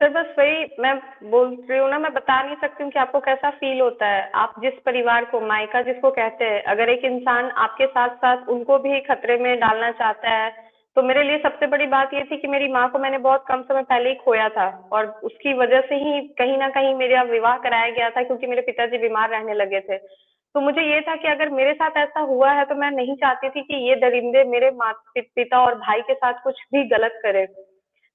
सर, 0.00 0.08
बस 0.08 0.34
वही 0.38 0.66
मैं 0.80 0.94
बोल 1.30 1.48
रही 1.70 1.78
हूँ 1.78 1.88
ना, 1.90 1.98
मैं 1.98 2.12
बता 2.14 2.42
नहीं 2.42 2.56
सकती 2.56 2.82
हूँ 2.84 2.90
कि 2.92 2.98
आपको 2.98 3.20
कैसा 3.20 3.50
फील 3.50 3.80
होता 3.80 4.06
है। 4.06 4.30
आप 4.34 4.54
जिस 4.62 4.74
परिवार 4.86 5.24
को, 5.24 5.40
मायका 5.40 5.80
जिसको 5.82 6.10
कहते 6.10 6.44
हैं, 6.44 6.62
अगर 6.64 6.88
एक 6.88 7.04
इंसान 7.04 7.50
आपके 7.58 7.86
साथ 7.86 8.14
साथ 8.16 8.48
उनको 8.48 8.78
भी 8.78 9.00
खतरे 9.00 9.38
में 9.38 9.58
डालना 9.60 9.90
चाहता 9.92 10.30
है 10.30 10.66
तो 10.96 11.02
मेरे 11.02 11.22
लिए 11.22 11.38
सबसे 11.38 11.66
बड़ी 11.66 11.86
बात 11.86 12.14
ये 12.14 12.22
थी 12.24 12.36
कि 12.36 12.48
मेरी 12.48 12.68
माँ 12.68 12.88
को 12.90 12.98
मैंने 12.98 13.18
बहुत 13.18 13.44
कम 13.48 13.62
समय 13.62 13.82
पहले 13.82 14.08
ही 14.08 14.14
खोया 14.14 14.48
था 14.48 14.66
और 14.92 15.06
उसकी 15.24 15.52
वजह 15.54 15.80
से 15.80 15.94
ही 15.94 16.20
कहीं 16.38 16.56
ना 16.58 16.68
कहीं 16.68 16.94
मेरा 16.94 17.22
विवाह 17.22 17.56
कराया 17.56 17.90
गया 17.90 18.08
था 18.10 18.22
क्योंकि 18.22 18.46
मेरे 18.46 18.62
पिताजी 18.62 18.98
बीमार 18.98 19.30
रहने 19.30 19.54
लगे 19.54 19.80
थे। 19.80 19.98
तो 19.98 20.60
मुझे 20.60 20.82
ये 20.82 21.00
था 21.00 21.14
कि 21.16 21.28
अगर 21.28 21.48
मेरे 21.50 21.74
साथ 21.74 21.96
ऐसा 21.96 22.20
हुआ 22.20 22.52
है 22.52 22.64
तो 22.64 22.74
मैं 22.74 22.90
नहीं 22.90 23.16
चाहती 23.16 23.50
थी 23.50 23.62
कि 23.62 23.88
ये 23.88 23.96
दरिंदे 23.96 24.44
मेरे 24.44 24.70
माता 24.70 25.20
पिता 25.36 25.60
और 25.60 25.74
भाई 25.78 26.00
के 26.00 26.14
साथ 26.14 26.42
कुछ 26.44 26.62
भी 26.74 26.84
गलत 26.88 27.20
करे। 27.22 27.46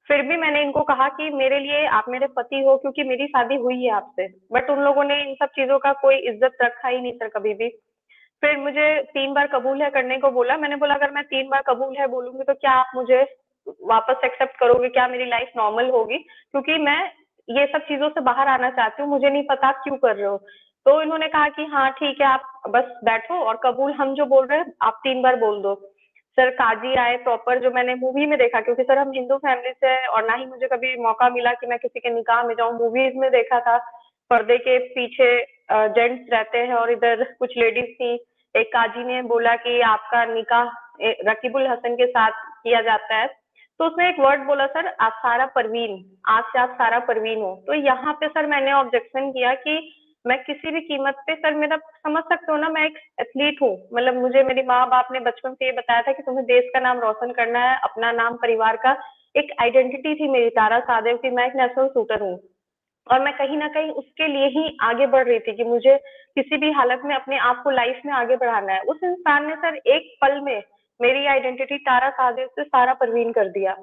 फिर 0.10 0.22
भी 0.22 0.38
मैंने 0.38 0.62
इनको 0.62 0.82
कहा 0.82 1.08
कि 1.10 1.30
मेरे 1.30 1.60
लिए 1.60 1.86
आप 1.88 2.06
मेरे 2.10 2.28
पति 2.28 2.62
हो, 2.62 2.76
क्योंकि 2.78 3.04
मेरी 3.04 3.28
शादी 3.28 3.56
हुई 3.56 3.84
है 3.84 3.92
आपसे। 3.92 4.28
बट 4.54 4.70
उन 4.70 4.80
लोगों 4.80 5.04
ने 5.04 5.20
इन 5.22 5.34
सब 5.34 5.50
चीज़ों 5.50 5.80
का 5.80 5.94
कोई 5.94 6.16
इज़्ज़त 6.16 6.58
रखा 6.62 6.88
ही 6.88 7.02
नहीं, 7.02 7.14
सर, 7.14 7.28
कभी 7.28 7.54
भी। 7.54 7.70
फिर 8.44 8.58
मुझे 8.58 8.88
तीन 9.04 9.34
बार 9.34 9.48
कबूल 9.48 9.82
है 9.82 9.90
करने 9.90 10.18
को 10.18 10.32
बोला। 10.32 10.58
मैंने 10.58 10.76
बोला, 10.76 10.94
अगर 10.94 11.12
मैं 11.12 11.24
तीन 11.24 11.50
बार 11.50 11.62
कबूल 11.68 11.96
है 12.00 12.08
बोलूँगी 12.08 12.44
तो 12.44 12.54
क्या 12.54 12.72
आप 12.72 12.92
मुझे 12.96 13.22
वापस 13.88 14.26
एक्सेप्ट 14.26 14.58
करोगे? 14.60 14.90
क्या 14.90 15.08
मेरी 15.08 15.26
लाइफ 15.26 15.52
नॉर्मल 15.58 15.90
होगी? 15.90 16.18
क्योंकि 16.52 16.78
मैं 16.78 17.02
ये 17.48 17.66
सब 17.66 17.82
चीज़ों 17.82 18.10
से 18.10 18.22
बाहर 18.22 18.48
आना 18.48 18.70
चाहती 18.70 19.02
हूँ, 19.02 19.10
मुझे 19.10 19.30
नहीं 19.30 19.44
पता 19.44 19.72
क्यों 19.72 19.98
कर 19.98 20.16
रहे 20.16 20.26
हो। 20.26 20.38
तो 20.86 21.02
इन्होंने 21.02 21.28
कहा 21.28 21.48
कि 21.50 21.66
हाँ 21.66 21.90
ठीक 21.92 22.22
है, 22.22 22.28
आप 22.28 22.62
बस 22.70 22.92
बैठो 23.04 23.40
और 23.40 23.60
कबूल, 23.64 23.92
हम 23.92 24.14
जो 24.16 24.26
बोल 24.26 24.46
रहे 24.46 24.60
हैं, 24.60 24.74
आप 24.82 25.00
तीन 25.04 25.22
बार 25.22 25.36
बोल 25.36 25.62
दो। 25.62 25.74
सर 26.38 26.50
काजी 26.52 26.94
आए 26.96 27.18
प्रॉपर 27.24 27.60
जो 27.60 27.72
मैंने 27.72 27.96
मूवी 27.96 28.26
में 28.26 28.38
देखा, 28.40 28.62
क्योंकि 28.62 28.84
सर 28.84 28.98
हम 28.98 29.12
हिंदू 29.12 29.36
फैमिली 29.38 29.72
से 29.74 29.88
हैं 29.88 30.08
और 30.08 30.26
ना 30.26 30.36
ही 30.36 30.46
मुझे 30.46 30.68
कभी 30.68 30.96
मौका 31.02 31.30
मिला 31.30 31.54
कि 31.54 31.68
मैं 31.68 31.78
किसी 31.80 32.00
के 32.00 32.10
निकाह 32.10 32.44
में 32.44 32.54
जाऊँ। 32.56 32.74
मूवीज़ 32.74 33.18
में 33.18 33.30
देखा 33.32 33.60
था, 33.60 33.78
पर्दे 34.32 34.58
के 34.60 34.78
पीछे 34.90 35.30
जेंट्स 35.72 36.34
रहते 36.34 36.58
हैं 36.58 36.74
और 36.76 36.92
इधर 36.92 37.24
कुछ 37.40 37.58
लेडीज़ 37.58 37.94
थी। 37.94 38.14
एक 38.56 38.68
काजी 38.70 39.04
ने 39.04 39.22
बोला 39.24 39.56
कि 39.58 39.80
आपका 39.84 40.26
निकाह 40.26 40.70
रकीबुल 41.30 41.68
हसन 41.68 41.96
के 41.96 42.06
साथ 42.08 42.32
किया 42.64 42.82
जाता 42.82 43.16
है। 43.16 43.28
तो 43.80 43.86
उसने 43.86 44.08
एक 44.10 44.20
वर्ड 44.20 44.42
बोला, 44.46 44.66
सर, 44.68 44.88
आप 45.00 45.14
सारा 45.18 45.46
परवीन 45.56 46.04
आज 46.30 46.44
से 46.44 46.60
आप 46.60 46.74
सारा 46.74 47.00
परवीन 47.08 47.42
हो। 47.42 47.56
तो 47.68 47.74
यहाँ 47.76 48.14
पे 48.14 48.28
सर 48.30 48.46
मैंने 48.48 48.72
ऑब्जेक्शन 48.74 49.32
किया 49.32 49.54
कि 49.58 49.78
मैं 50.28 50.44
किसी 50.44 50.72
भी 50.72 50.82
कीमत 50.82 51.16
पे, 51.28 51.36
सर, 51.36 51.54
मेरा 51.54 51.78
समझ 51.78 52.24
सकते 52.24 52.52
हो 52.52 52.58
ना, 52.58 52.70
मैं 52.70 52.86
एक 52.86 52.98
एथलीट 53.20 53.62
हूँ। 53.62 53.90
मतलब 53.94 54.16
मुझे, 54.16 54.44
मेरी 54.44 54.62
माँ 54.62 54.88
बाप 54.90 55.08
ने 55.12 55.20
बचपन 55.20 55.54
से 55.54 55.66
ये 55.66 55.72
बताया 55.72 56.02
था 56.02 56.12
कि 56.12 56.24
तुम्हें 56.24 56.46
देश 56.46 56.64
का 56.74 56.80
नाम 56.80 57.00
रोशन 57.00 57.32
करना 57.32 57.60
है, 57.60 57.80
अपना 57.84 58.12
नाम, 58.12 58.36
परिवार 58.36 58.76
का 58.76 58.98
एक 59.36 59.52
आइडेंटिटी 59.62 60.16
थी 60.16 60.30
मेरी, 60.30 60.50
तारा 60.50 60.80
सादेव 60.80 61.18
की। 61.18 61.30
मैं 61.30 61.48
एक 61.48 61.56
नेशनल 61.56 61.88
शूटर 61.88 62.22
हूँ। 62.22 62.40
और 63.12 63.20
मैं 63.20 63.34
कहीं 63.34 63.58
ना 63.58 63.68
कहीं 63.68 63.92
उसके 63.92 64.28
लिए 64.28 64.46
ही 64.46 64.78
आगे 64.82 65.08
बढ़ 65.08 65.28
रही 65.28 65.40
थी 65.40 65.56
कि 65.56 65.64
मुझे 65.64 65.98
किसी 66.36 66.58
भी 66.58 66.72
हालत 66.72 67.02
में 67.06 67.16
अपने 67.16 67.38
आप 67.38 67.64
को 67.64 67.70
लाइफ 67.70 68.02
में 68.06 68.14
आगे 68.14 68.36
बढ़ाना 68.36 68.74
है। 68.74 68.80
उस 68.80 69.00
इंसान 69.04 69.48
ने, 69.48 69.56
सर, 69.56 69.76
एक 69.76 70.16
पल 70.22 70.40
में 70.40 70.64
मेरी 71.02 71.26
आइडेंटिटी 71.26 71.78
तारा 71.78 72.10
सादेव 72.10 72.48
से 72.48 72.64
सारा 72.64 72.94
परवीन 72.94 73.32
कर 73.32 73.48
दिया। 73.48 73.74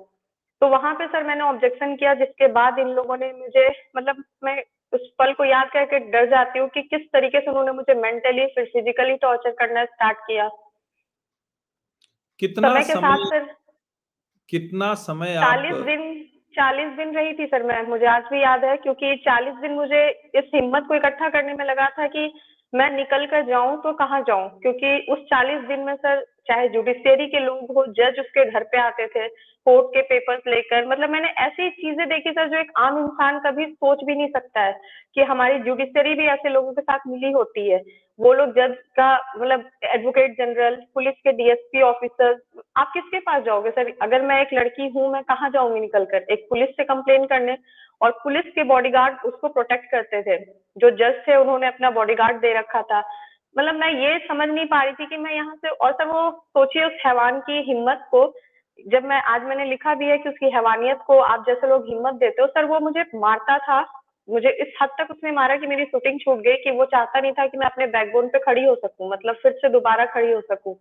तो 0.60 0.68
वहाँ 0.68 0.94
पे, 0.94 1.06
सर, 1.06 1.22
मैंने 1.22 1.44
ऑब्जेक्शन 1.44 1.96
किया, 1.96 2.14
जिसके 2.14 2.46
बाद 2.46 2.78
इन 2.78 2.88
लोगों 2.88 3.16
ने 3.16 3.32
मुझे 3.32 3.68
मतलब 3.96 4.24
मैं 4.44 4.62
उस 4.92 5.08
पल 5.18 5.32
को 5.32 5.44
याद 5.44 5.68
करके 5.72 5.98
डर 6.10 6.26
जाती 6.30 6.58
हूँ 6.58 6.68
कि 6.68 6.82
किस 6.84 7.02
तरीके 7.12 7.40
से 7.40 7.50
उन्होंने 7.50 7.72
मुझे 7.72 7.94
मेंटली 7.94 8.46
फिर 8.46 8.64
फिजिकली 8.72 9.16
टॉर्चर 9.16 9.50
करना 9.58 9.84
स्टार्ट 9.84 10.18
किया। 10.18 10.48
कितना 12.40 12.68
समय 12.68 12.84
के 12.84 12.94
साथ 12.94 13.24
सर 13.26 13.46
कितना 14.48 14.94
समय 15.00 15.34
चालीस 15.34 15.84
दिन 15.86 16.02
चालीस 16.54 16.96
दिन 16.96 17.14
रही 17.16 17.32
थी 17.32 17.46
सर 17.46 17.62
मैं 17.62 17.82
मुझे 17.88 18.06
आज 18.06 18.22
भी 18.30 18.42
याद 18.42 18.64
है 18.64 18.76
क्योंकि 18.76 19.14
चालीस 19.24 19.54
दिन 19.54 19.72
मुझे 19.72 20.00
इस 20.38 20.50
हिम्मत 20.54 20.84
को 20.88 20.94
इकट्ठा 20.94 21.28
करने 21.28 21.54
में 21.54 21.64
लगा 21.64 21.88
था 21.98 22.06
कि 22.06 22.26
मैं 22.72 22.90
निकल 22.90 23.26
कर 23.26 23.46
जाऊँ 23.46 23.76
तो 23.82 23.92
कहाँ 23.92 24.20
जाऊँ? 24.20 24.48
क्योंकि 24.60 25.06
उस 25.12 25.18
चालीस 25.24 25.60
दिन 25.68 25.80
में 25.80 25.94
सर, 25.94 26.20
चाहे 26.48 26.68
जुडिशियरी 26.68 27.26
के 27.26 27.40
लोग 27.40 27.72
हो 27.76 27.84
जज 27.86 28.18
उसके 28.20 28.44
घर 28.50 28.62
पे 28.62 28.78
आते 28.80 29.06
थे 29.06 29.28
कोर्ट 29.66 29.86
के 29.86 30.02
पेपर्स 30.02 30.42
लेकर 30.48 30.86
मतलब 30.88 31.10
मैंने 31.10 31.28
ऐसी 31.38 31.68
चीज़ें 31.70 32.06
देखी 32.08 32.30
सर 32.30 32.48
जो 32.48 32.58
एक 32.58 32.70
आम 32.78 32.98
इंसान 32.98 33.38
कभी 33.38 33.66
सोच 33.66 34.04
भी 34.04 34.14
नहीं 34.14 34.28
सकता 34.28 34.60
है 34.60 34.72
कि 35.14 35.22
हमारी 35.22 35.58
जुडिशियरी 35.58 36.14
भी 36.14 36.26
ऐसे 36.26 36.48
लोगों 36.48 36.72
के 36.72 36.82
साथ 36.82 36.98
मिली 37.06 37.30
होती 37.32 37.68
है। 37.70 37.82
वो 38.20 38.32
लोग 38.32 38.50
जज 38.50 38.74
का 38.96 39.12
मतलब 39.36 39.64
एडवोकेट 39.84 40.36
जनरल 40.38 40.74
पुलिस 40.94 41.14
के 41.14 41.32
डीएसपी 41.32 41.82
ऑफिसर 41.82 42.40
आप 42.76 42.90
किसके 42.94 43.18
पास 43.18 43.42
जाओगे 43.42 43.70
सर? 43.70 43.92
अगर 44.02 44.22
मैं 44.22 44.40
एक 44.42 44.48
लड़की 44.54 44.88
हूँ, 44.88 45.12
मैं 45.12 45.22
कहाँ 45.22 45.50
जाऊँगी 45.50 45.80
निकल 45.80 46.04
कर 46.04 46.26
एक 46.30 46.46
पुलिस 46.50 46.68
से 46.68 46.84
कंप्लेन 46.84 47.24
करने 47.26 47.56
और 48.00 48.10
पुलिस 48.10 48.52
के 48.54 48.62
बॉडीगार्ड 48.64 49.24
उसको 49.24 49.48
प्रोटेक्ट 49.48 49.90
करते 49.90 50.22
थे। 50.22 50.36
जो 50.76 50.90
जज 50.90 51.22
थे, 51.28 51.36
उन्होंने 51.36 51.66
अपना 51.66 51.90
बॉडीगार्ड 51.90 52.36
दे 52.36 52.52
रखा 52.58 52.82
था। 52.82 53.00
मतलब 53.58 53.74
मैं 53.74 53.90
ये 53.90 54.18
समझ 54.18 54.48
नहीं 54.48 54.66
पा 54.66 54.82
रही 54.82 54.92
थी 54.92 55.06
कि 55.06 55.16
मैं 55.16 55.34
यहाँ 55.34 55.54
से, 55.54 55.68
और 55.68 55.92
सर 55.92 56.04
वो 56.04 56.30
सोचिए 56.30 56.84
उस 56.84 57.02
हैवान 57.06 57.40
की 57.40 57.62
हिम्मत 57.62 58.06
को, 58.10 58.34
जब 58.86 59.04
मैं, 59.04 59.22
आज 59.22 59.42
मैंने 59.42 59.64
लिखा 59.64 59.94
भी 59.94 60.06
है 60.06 60.18
कि 60.18 60.28
उसकी 60.28 60.50
हैवानियत 60.50 60.98
को 61.06 61.18
आप 61.18 61.44
जैसे 61.46 61.66
लोग 61.66 61.88
हिम्मत 61.88 62.14
देते 62.14 62.42
हो, 62.42 62.48
सर 62.48 62.64
वो 62.64 62.80
मुझे 62.80 63.04
मारता 63.14 63.58
था। 63.58 63.80
मुझे 64.28 64.48
इस 64.48 64.74
हद 64.82 64.88
तक 64.88 65.10
उसने 65.10 65.30
मारा 65.30 65.56
कि 65.56 65.66
मेरी 65.66 65.84
शूटिंग 65.84 66.20
छूट 66.20 66.38
गई 66.38 66.56
कि 66.56 66.70
वो 66.70 66.84
चाहता 66.84 67.20
नहीं 67.20 67.32
था 67.32 67.46
कि 67.46 67.58
मैं 67.58 67.66
अपने 67.66 67.86
बैकबोन 67.86 68.28
पे 68.28 68.38
खड़ी 68.38 68.64
हो 68.64 68.74
सकूँ 68.74 69.10
मतलब 69.10 69.34
फिर 69.34 69.52
से 69.52 69.68
दोबारा 69.68 70.04
खड़ी 70.04 70.32
हो 70.32 70.40
सकूँ। 70.40 70.76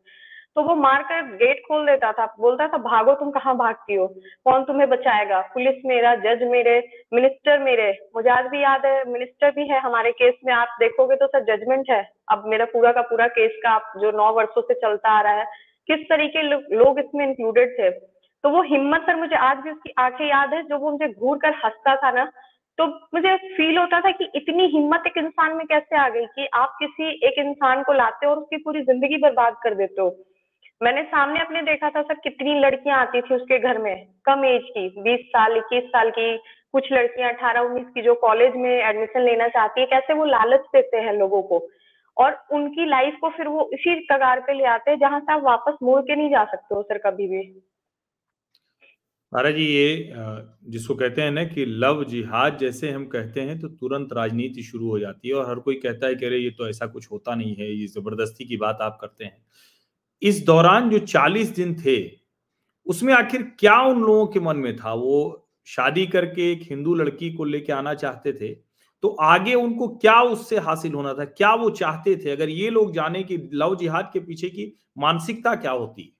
तो 0.56 0.64
वो 0.64 0.76
मारकर 0.76 1.22
गेट 1.36 1.60
खोल 1.68 1.86
देता 1.86 2.12
था 2.12 2.26
बोलता 2.40 2.68
था 2.68 2.78
भागो 2.78 3.14
तुम 3.14 3.32
कहाँ 3.32 3.56
भागती 3.58 3.96
हो? 3.96 4.08
कौन 4.46 4.64
तुम्हें 4.64 4.90
बचाएगा? 4.90 5.42
पुलिस 5.42 5.76
मेरा 5.86 6.16
जज 6.16 6.44
मेरे 6.44 6.90
मिनिस्टर 7.14 7.60
मेरे। 7.60 7.92
मुझे 8.16 8.30
आज 8.30 8.46
भी 8.46 8.64
याद 8.64 8.86
है 8.86 9.12
मिनिस्टर 9.12 9.52
भी 9.52 9.68
है 9.68 9.80
हमारे 9.80 10.12
केस 10.12 10.34
में। 10.46 10.54
आप 10.54 10.76
देखोगे 10.80 11.16
तो 11.16 11.28
सर 11.28 11.44
जजमेंट 11.44 11.86
है। 11.90 12.12
अब 12.32 12.44
मेरा 12.46 12.66
पूरा 12.66 12.92
का 12.92 13.02
पूरा 13.02 13.28
केस 13.28 13.52
का 13.66 13.78
जो 13.98 14.12
नौ 14.12 14.32
वर्षों 14.34 14.62
से 14.62 14.74
चलता 14.74 15.10
आ 15.10 15.22
रहा 15.22 15.34
है 15.34 15.46
किस 15.88 16.00
तरीके 16.00 16.42
लो, 16.42 16.62
लोग 16.72 17.00
इसमें 17.00 17.26
इंक्लूडेड 17.28 17.80
थे? 17.80 17.90
तो 18.44 18.50
वो 18.50 18.62
हिम्मत 18.62 19.02
सर 19.02 19.16
मुझे 19.16 19.36
आज 19.36 19.58
भी 19.58 19.72
उसकी 19.72 19.94
आँखें 19.98 20.26
याद 20.26 20.54
है 20.54 20.64
जो 20.64 20.78
वो 20.78 20.92
मुझे 20.92 21.14
घूर 21.14 21.38
कर 21.38 21.54
हंसता 21.66 21.96
था 21.96 22.12
ना 22.12 22.32
तो 22.80 22.86
मुझे 22.88 23.36
फील 23.36 23.78
होता 23.78 24.00
था 24.02 24.12
कि 24.12 24.30
इतनी 24.36 24.66
हिम्मत 24.66 25.04
एक 25.08 25.18
इंसान 25.18 25.56
में 25.56 25.66
कैसे 25.68 25.98
आ 25.98 26.10
गई 26.10 26.26
कि 26.26 26.48
आप 26.54 26.76
किसी 26.80 27.10
एक 27.28 27.40
इंसान 27.40 27.84
को 27.84 27.94
लाते 27.94 28.26
हो 28.26 28.32
और 28.32 28.38
उसकी 28.38 28.58
पूरी 28.58 28.82
ज़िंदगी 28.82 29.18
बर्बाद 29.18 29.56
कर 29.64 29.76
देते 29.76 30.02
हो। 30.02 30.16
मैंने 30.84 31.04
सामने 31.04 31.40
अपने 31.40 31.62
देखा 31.62 31.90
था 31.90 32.02
सर 32.02 32.14
कितनी 32.14 32.60
लड़कियाँ 32.60 33.00
आती 33.00 33.22
थी 33.22 33.36
उसके 33.36 33.60
घर 33.60 33.78
में, 33.78 34.08
कम 34.26 34.46
एज 34.46 34.62
की, 34.62 34.88
बीस 35.02 35.20
साल, 35.20 35.58
इक्कीस 35.58 35.84
साल 35.84 36.10
की, 36.10 36.38
कुछ 36.72 36.92
लड़कियाँ, 36.94 37.30
अठारह, 37.30 37.62
उन्नीस 37.62 37.88
की, 37.96 38.02
जो 38.02 38.16
कॉलेज 38.16 38.56
में 38.56 38.70
एडमिशन 38.70 39.22
लेना 39.22 39.48
चाहती 39.48 39.82
है, 39.82 39.88
कैसे 39.88 40.14
वो 40.14 40.26
लालच 40.26 40.60
देते 40.60 40.98
हैं 40.98 41.14
लोगों 41.14 41.42
को। 41.42 41.68
और 42.18 42.46
उनकी 42.52 42.86
लाइफ 42.86 43.18
को 43.22 43.30
फिर 43.30 43.48
वो 43.48 43.70
इसी 43.74 43.96
कगार 44.12 44.40
पे 44.40 44.54
ले 44.54 44.64
आते 44.64 44.92
हैं 44.92 45.00
जहाँ 45.00 45.20
से 45.20 45.34
आप 45.34 45.44
वापस 45.44 45.78
मुड़ 45.84 46.02
के 46.02 46.16
नहीं 46.16 46.30
जा 46.30 46.44
सकते 46.46 46.76
हो 46.76 46.82
सर 46.82 46.98
कभी 46.98 47.28
भी। 47.28 47.62
महाराज 49.32 49.56
जी, 49.56 49.64
ये 49.66 50.14
जिसको 50.72 50.96
कहते 50.96 51.22
हैं 51.22 51.32
ना 51.32 51.44
कि 51.46 51.66
लव 51.66 52.04
जिहाद 52.04 52.58
जैसे 52.60 52.92
हम 52.92 53.06
कहते 53.08 53.42
हैं 53.42 53.60
तो 53.60 53.68
तुरंत 53.70 54.14
राजनीति 54.14 54.64
शुरू 54.64 54.88
हो 54.90 55.00
जाती 55.00 55.28
है 55.28 55.34
और 55.34 55.50
हर 55.50 55.60
कोई 55.60 55.76
कहता 55.76 56.08
है 56.08 56.16
कि 56.16 56.26
अरे, 56.26 56.38
ये 56.38 56.50
तो 56.50 56.68
ऐसा 56.70 56.86
कुछ 56.88 57.12
होता 57.12 57.36
नहीं 57.36 57.56
है, 57.56 57.72
ये 57.72 57.88
ज़बरदस्ती 57.88 58.46
की 58.46 58.58
बात 58.58 58.78
आप 58.82 58.98
करते 59.02 59.26
हैं। 59.26 59.38
इस 60.22 60.44
दौरान 60.46 60.90
जो 60.90 61.00
40 61.00 61.56
दिन 61.56 61.76
थे, 61.76 61.98
उसमें 62.88 63.14
आखिर 63.14 63.42
क्या 63.60 63.80
उन 63.84 64.02
लोगों 64.02 64.26
के 64.28 64.40
मन 64.40 64.58
में 64.58 64.76
था? 64.78 64.94
वो 64.94 65.48
शादी 65.68 66.06
करके 66.08 66.52
एक 66.52 66.62
हिंदू 66.70 66.96
लड़की 66.96 67.32
को 67.34 67.44
लेके 67.46 67.74
आना 67.74 67.94
चाहते 67.96 68.34
थे 68.34 68.54
तो 69.04 69.10
आगे 69.24 69.54
उनको 69.56 69.88
क्या 69.90 70.20
उससे 70.24 70.58
हासिल 70.60 70.94
होना 70.94 71.14
था? 71.14 71.26
क्या 71.26 71.54
वो 71.56 71.70
चाहते 71.72 72.16
थे? 72.18 72.32
अगर 72.32 72.50
ये 72.50 72.70
लोग 72.70 72.94
जाने 72.94 73.24
कि 73.24 73.38
लव 73.54 73.76
जिहाद 73.78 74.10
के 74.14 74.20
पीछे 74.22 74.50
की 74.50 74.74
मानसिकता 74.98 75.56
क्या 75.58 75.72
होती? 75.74 76.14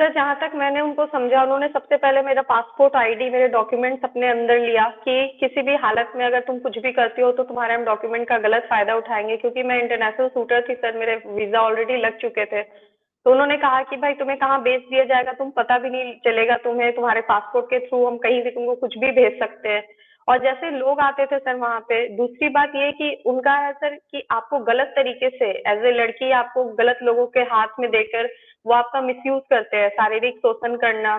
सर 0.00 0.12
जहाँ 0.12 0.34
तक 0.40 0.52
मैंने 0.54 0.80
उनको 0.80 1.04
समझा, 1.06 1.42
उन्होंने 1.42 1.66
सबसे 1.68 1.96
पहले 1.96 2.20
मेरा 2.22 2.42
पासपोर्ट 2.42 2.94
आईडी 2.96 3.28
मेरे 3.30 3.48
डॉक्यूमेंट्स 3.48 4.04
अपने 4.04 4.28
अंदर 4.28 4.58
लिया 4.58 4.84
कि 5.02 5.16
किसी 5.40 5.62
भी 5.62 5.74
हालत 5.76 6.12
में 6.16 6.24
अगर 6.26 6.40
तुम 6.40 6.58
कुछ 6.58 6.78
भी 6.78 6.92
करती 6.92 7.22
हो 7.22 7.30
तो 7.32 7.44
तुम्हारे 7.44 7.74
हम 7.74 7.84
डॉक्यूमेंट 7.84 8.26
का 8.28 8.38
गलत 8.38 8.66
फ़ायदा 8.70 8.94
उठाएँगे, 8.96 9.36
क्योंकि 9.36 9.62
मैं 9.62 9.80
इंटरनेशनल 9.82 10.28
शूटर 10.28 10.64
थी 10.68 10.74
सर 10.76 10.96
मेरे 10.98 11.16
वीज़ा 11.28 11.60
ऑलरेडी 11.60 11.96
लग 11.96 12.16
चुके 12.18 12.44
थे। 12.46 12.62
तो 12.62 13.30
उन्होंने 13.30 13.56
कहा 13.58 13.82
कि 13.82 13.96
भाई, 13.96 14.14
तुम्हें 14.14 14.38
कहाँ 14.38 14.60
भेज 14.62 14.80
दिया 14.90 15.04
जाएगा, 15.04 15.32
तुम 15.32 15.50
पता 15.50 15.78
भी 15.78 15.90
नहीं 15.90 16.14
चलेगा 16.24 16.56
तुम्हें, 16.64 16.92
तुम्हारे 16.94 17.20
पासपोर्ट 17.28 17.66
के 17.66 17.78
थ्रू 17.78 18.04
हम 18.06 18.16
कहीं 18.18 18.42
भी 18.42 18.50
तुमको 18.50 18.74
कुछ 18.76 18.98
भी 18.98 19.10
भेज 19.12 19.38
सकते 19.38 19.68
हैं। 19.68 19.82
और 20.28 20.38
जैसे 20.38 20.70
लोग 20.70 21.00
आते 21.00 21.26
थे 21.26 21.38
सर 21.38 21.54
वहाँ 21.56 21.80
पे, 21.80 22.06
दूसरी 22.16 22.48
बात 22.48 22.72
ये 22.76 22.90
कि 22.92 23.14
उनका 23.26 23.52
है 23.56 23.72
सर 23.74 23.94
कि 23.94 24.26
आपको 24.30 24.58
गलत 24.64 24.92
तरीके 24.96 25.28
से 25.30 25.50
एज 25.68 25.84
ए 25.84 25.92
लड़की 25.92 26.30
आपको 26.34 26.64
गलत 26.74 26.98
लोगों 27.02 27.26
के 27.26 27.40
हाथ 27.52 27.80
में 27.80 27.90
देकर 27.90 28.28
वो 28.66 28.72
आपका 28.74 29.00
मिसयूज 29.00 29.42
करते 29.50 29.76
हैं, 29.76 29.88
शारीरिक 29.90 30.38
शोषण 30.38 30.76
करना। 30.76 31.18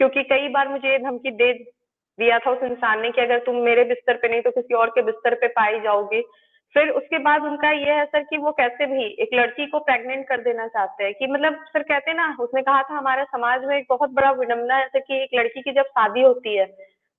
क्योंकि 0.00 0.22
कई 0.24 0.48
बार 0.48 0.68
मुझे 0.68 0.88
ये 0.88 0.98
धमकी 0.98 1.30
दे 1.32 1.52
दिया 2.18 2.38
था 2.38 2.50
उस 2.50 2.62
इंसान 2.62 3.00
ने 3.00 3.10
कि 3.10 3.20
अगर 3.20 3.38
तुम 3.38 3.56
मेरे 3.62 3.84
बिस्तर 3.84 4.16
पे 4.16 4.28
नहीं 4.28 4.42
तो 4.42 4.50
किसी 4.50 4.74
और 4.74 4.90
के 4.90 5.02
बिस्तर 5.02 5.34
पे 5.34 5.48
पाई 5.50 5.80
जाओगी। 5.80 6.20
फिर 6.74 6.88
उसके 6.90 7.18
बाद 7.18 7.44
उनका 7.44 7.70
ये 7.70 7.92
है 7.92 8.04
सर 8.04 8.22
कि 8.22 8.36
वो 8.36 8.50
कैसे 8.52 8.86
भी 8.86 9.04
एक 9.20 9.34
लड़की 9.34 9.66
को 9.66 9.78
प्रेग्नेंट 9.80 10.26
कर 10.28 10.40
देना 10.40 10.66
चाहते 10.68 11.04
हैं। 11.04 11.12
कि 11.14 11.26
मतलब 11.26 11.64
सर 11.66 11.82
कहते 11.82 12.10
हैं 12.10 12.16
ना, 12.16 12.36
उसने 12.40 12.62
कहा 12.62 12.82
था 12.82 12.94
हमारे 12.94 13.24
समाज 13.24 13.64
में 13.64 13.76
एक 13.78 13.86
बहुत 13.90 14.10
बड़ा 14.10 14.30
विडम्बना 14.32 14.76
है 14.76 14.86
सर 14.86 15.00
कि 15.00 15.22
एक 15.22 15.34
लड़की 15.34 15.62
की 15.62 15.72
जब 15.72 15.86
शादी 15.90 16.22
होती 16.22 16.56
है 16.56 16.66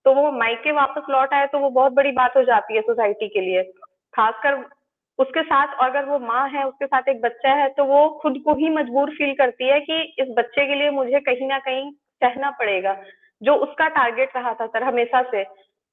तो 0.05 0.13
वो 0.13 0.31
मायके 0.31 0.71
वापस 0.71 1.09
लौट 1.09 1.33
आए 1.33 1.47
तो 1.47 1.59
वो 1.59 1.69
बहुत 1.69 1.93
बड़ी 1.93 2.11
बात 2.11 2.35
हो 2.37 2.43
जाती 2.43 2.75
है 2.75 2.81
सोसाइटी 2.81 3.27
के 3.27 3.41
लिए। 3.41 3.63
खासकर 4.13 4.55
उसके 5.19 5.41
साथ 5.43 5.75
अगर 5.81 6.05
वो 6.05 6.19
माँ 6.21 6.47
है, 6.49 6.63
उसके 6.63 6.85
साथ 6.85 7.07
एक 7.09 7.21
बच्चा 7.21 7.53
है 7.53 7.67
तो 7.69 7.85
वो 7.85 8.07
खुद 8.21 8.41
को 8.45 8.53
ही 8.55 8.69
मजबूर 8.71 9.09
फील 9.11 9.33
करती 9.35 9.67
है 9.67 9.79
कि 9.81 10.01
इस 10.19 10.27
बच्चे 10.37 10.65
के 10.67 10.75
लिए 10.75 10.89
मुझे 10.91 11.19
कहीं 11.21 11.47
ना 11.47 11.57
कहीं 11.59 11.89
सहना 11.91 12.49
पड़ेगा, 12.59 12.95
जो 13.41 13.55
उसका 13.55 13.87
टारगेट 13.89 14.35
रहा 14.35 14.53
था 14.53 14.65
सर 14.67 14.83
हमेशा 14.83 15.21
से। 15.31 15.43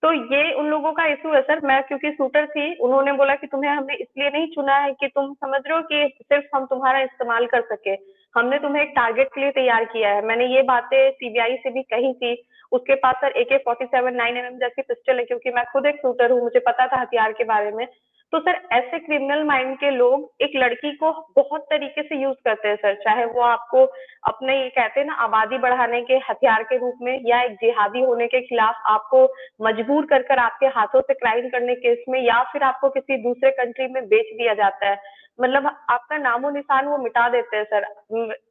तो 0.03 0.13
ये 0.13 0.53
उन 0.53 0.67
लोगों 0.67 0.93
का 0.93 1.05
इशू 1.07 1.33
है 1.33 1.41
सर। 1.43 1.61
मैं 1.67 1.83
क्योंकि 1.83 2.11
शूटर 2.13 2.47
थी, 2.47 2.75
उन्होंने 2.77 3.13
बोला 3.13 3.35
कि 3.35 3.47
तुम्हें 3.47 3.71
हमने 3.71 3.95
इसलिए 3.95 4.31
नहीं 4.31 4.47
चुना 4.47 4.77
है 4.77 4.93
कि 4.93 5.09
तुम 5.09 5.33
समझ 5.35 5.61
रहे 5.67 5.77
हो 5.77 5.83
कि 5.83 6.23
सिर्फ़ 6.23 6.57
हम 6.57 6.67
तुम्हारा 6.67 7.01
इस्तेमाल 7.01 7.47
कर 7.47 7.61
सके। 7.65 7.97
हमने 8.35 8.59
तुम्हें 8.59 8.83
एक 8.83 8.93
टारगेट 8.97 9.29
के 9.35 9.41
लिए 9.41 9.51
तैयार 9.53 9.85
किया 9.85 10.11
है। 10.11 10.25
मैंने 10.27 10.47
ये 10.47 10.63
बातें 10.65 11.11
सीबीआई 11.13 11.57
से 11.57 11.71
भी 11.71 11.83
कही 11.85 12.13
थी। 12.15 12.35
उसके 12.73 12.95
पास 12.97 13.15
sir 13.15 13.33
A 13.33 13.45
K 13.45 13.59
forty 13.59 13.85
seven 13.87 14.15
nine 14.15 14.37
M 14.37 14.59
जैसी 14.59 14.83
पिस्टल 14.83 15.19
है, 15.19 15.25
क्योंकि 15.25 15.51
मैं 15.51 15.65
खुद 15.73 15.87
एक 15.87 15.97
शूटर 15.97 16.31
हूँ, 16.31 16.43
मुझे 16.43 16.61
पता 16.61 16.87
था 16.87 17.01
हथियार 17.01 17.33
के 17.33 17.45
बारे 17.45 17.71
में। 17.71 17.87
तो 18.33 18.39
सर, 18.41 18.55
ऐसे 18.73 18.99
क्रिमिनल 18.99 19.43
माइंड 19.45 19.77
के 19.79 19.91
लोग 19.91 20.43
एक 20.43 20.53
लड़की 20.57 20.91
को 20.97 21.11
बहुत 21.37 21.63
तरीके 21.71 22.03
से 22.03 22.17
यूज़ 22.23 22.37
करते 22.45 22.69
हैं, 22.69 22.77
सर। 22.77 22.95
चाहे 22.95 23.25
वो 23.25 23.41
आपको 23.41 23.85
अपने, 24.25 24.57
ये 24.63 24.69
कहते 24.69 25.01
हैं 25.01 25.07
ना, 25.07 25.15
आबादी 25.15 25.59
बढ़ाने 25.59 26.01
के, 26.03 26.15
हथियार 26.31 26.63
के 26.63 26.79
रूप 26.79 26.99
में 27.03 27.21
या 27.27 27.43
एक 27.43 27.53
जिहादी 27.55 28.01
होने 28.01 28.27
के 28.27 28.41
खिलाफ 28.41 28.83
आपको 28.87 29.23
मजबूर 29.63 30.07
कर 30.07 30.23
कर 30.23 30.39
आपके 30.39 30.67
हाथों 30.77 31.01
से 31.01 31.15
क्राइम 31.15 31.49
करने 31.49 31.75
केस 31.75 32.05
में 32.09 32.21
या 32.23 32.43
फिर 32.43 32.63
आपको 32.63 32.89
किसी 32.91 33.17
दूसरे 33.23 33.51
कंट्री 33.51 33.87
में 33.89 34.03
बेच 34.09 34.35
दिया 34.37 34.55
जाता 34.55 34.89
है। 34.89 34.99
मतलब 35.39 35.67
आपका 35.91 36.17
नामो 36.19 36.51
निशान 36.51 36.87
वो 36.87 36.99
मिटा 36.99 37.29
देते 37.29 37.57
हैं, 37.57 37.65
सर। 37.65 37.87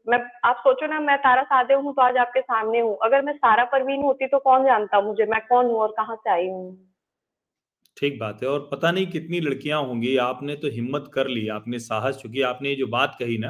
मैं, 0.09 0.19
आप 0.45 0.55
सोचो 0.59 0.87
ना, 0.87 0.99
मैं 0.99 1.17
तारा 1.17 1.43
सादे 1.43 1.73
हूँ 1.73 1.93
तो 1.93 2.01
आज 2.01 2.17
आपके 2.17 2.41
सामने 2.41 2.79
हूँ। 2.79 2.97
अगर 3.03 3.21
मैं 3.21 3.33
सारा 3.33 3.63
परवीन 3.73 4.01
होती 4.03 4.27
तो 4.27 4.39
कौन 4.39 4.65
जानता 4.65 5.01
मुझे? 5.01 5.25
मैं 5.25 5.41
कौन 5.49 5.65
हूँ 5.65 5.79
और 5.79 5.93
कहाँ 5.97 6.15
से 6.15 6.29
आई 6.31 6.47
हूँ? 6.47 6.92
ठीक 7.97 8.17
बात 8.19 8.39
है। 8.43 8.47
और 8.50 8.67
पता 8.71 8.91
नहीं 8.91 9.07
कितनी 9.07 9.39
लड़कियाँ 9.39 9.81
होंगी 9.83 10.15
आपने 10.19 10.55
तो 10.55 10.69
हिम्मत 10.71 11.09
कर 11.13 11.27
ली 11.27 11.47
आपने 11.50 11.79
साहस 11.79 12.15
चुकी 12.15 12.41
आपने 12.43 12.69
ये 12.69 12.75
जो 12.75 12.88
बात 12.89 13.15
कही 13.19 13.38
ना 13.38 13.50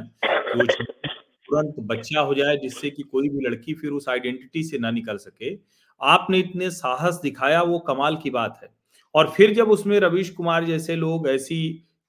वो 0.52 0.66
तुरंत 1.48 1.76
बच्चा 1.88 2.20
हो 2.22 2.34
जाए 2.34 2.58
जिससे 2.58 2.90
कि 2.90 3.04
कोई 3.04 3.30
भी 3.30 3.46
लड़की 3.48 3.74
फिर 3.74 3.92
उस 3.92 4.08
आइडेंटिटी 4.10 4.64
से 4.64 4.78
ना 4.80 4.92
निकल 4.92 5.18
सके। 5.18 5.54
आपने 6.02 6.40
इतने 6.40 6.70
साहस 6.72 7.20
दिखाया 7.24 7.62
वो 7.64 7.80
कमाल 7.80 8.16
की 8.18 8.30
बात 8.30 8.60
है। 8.64 8.70
और 9.16 9.30
फिर 9.30 9.54
जब 9.54 9.70
उसमें 9.72 10.00
रवीश 10.00 10.30
कुमार 10.32 10.66
जैसे 10.66 10.96
लोग 10.96 11.28
ऐसी 11.30 11.60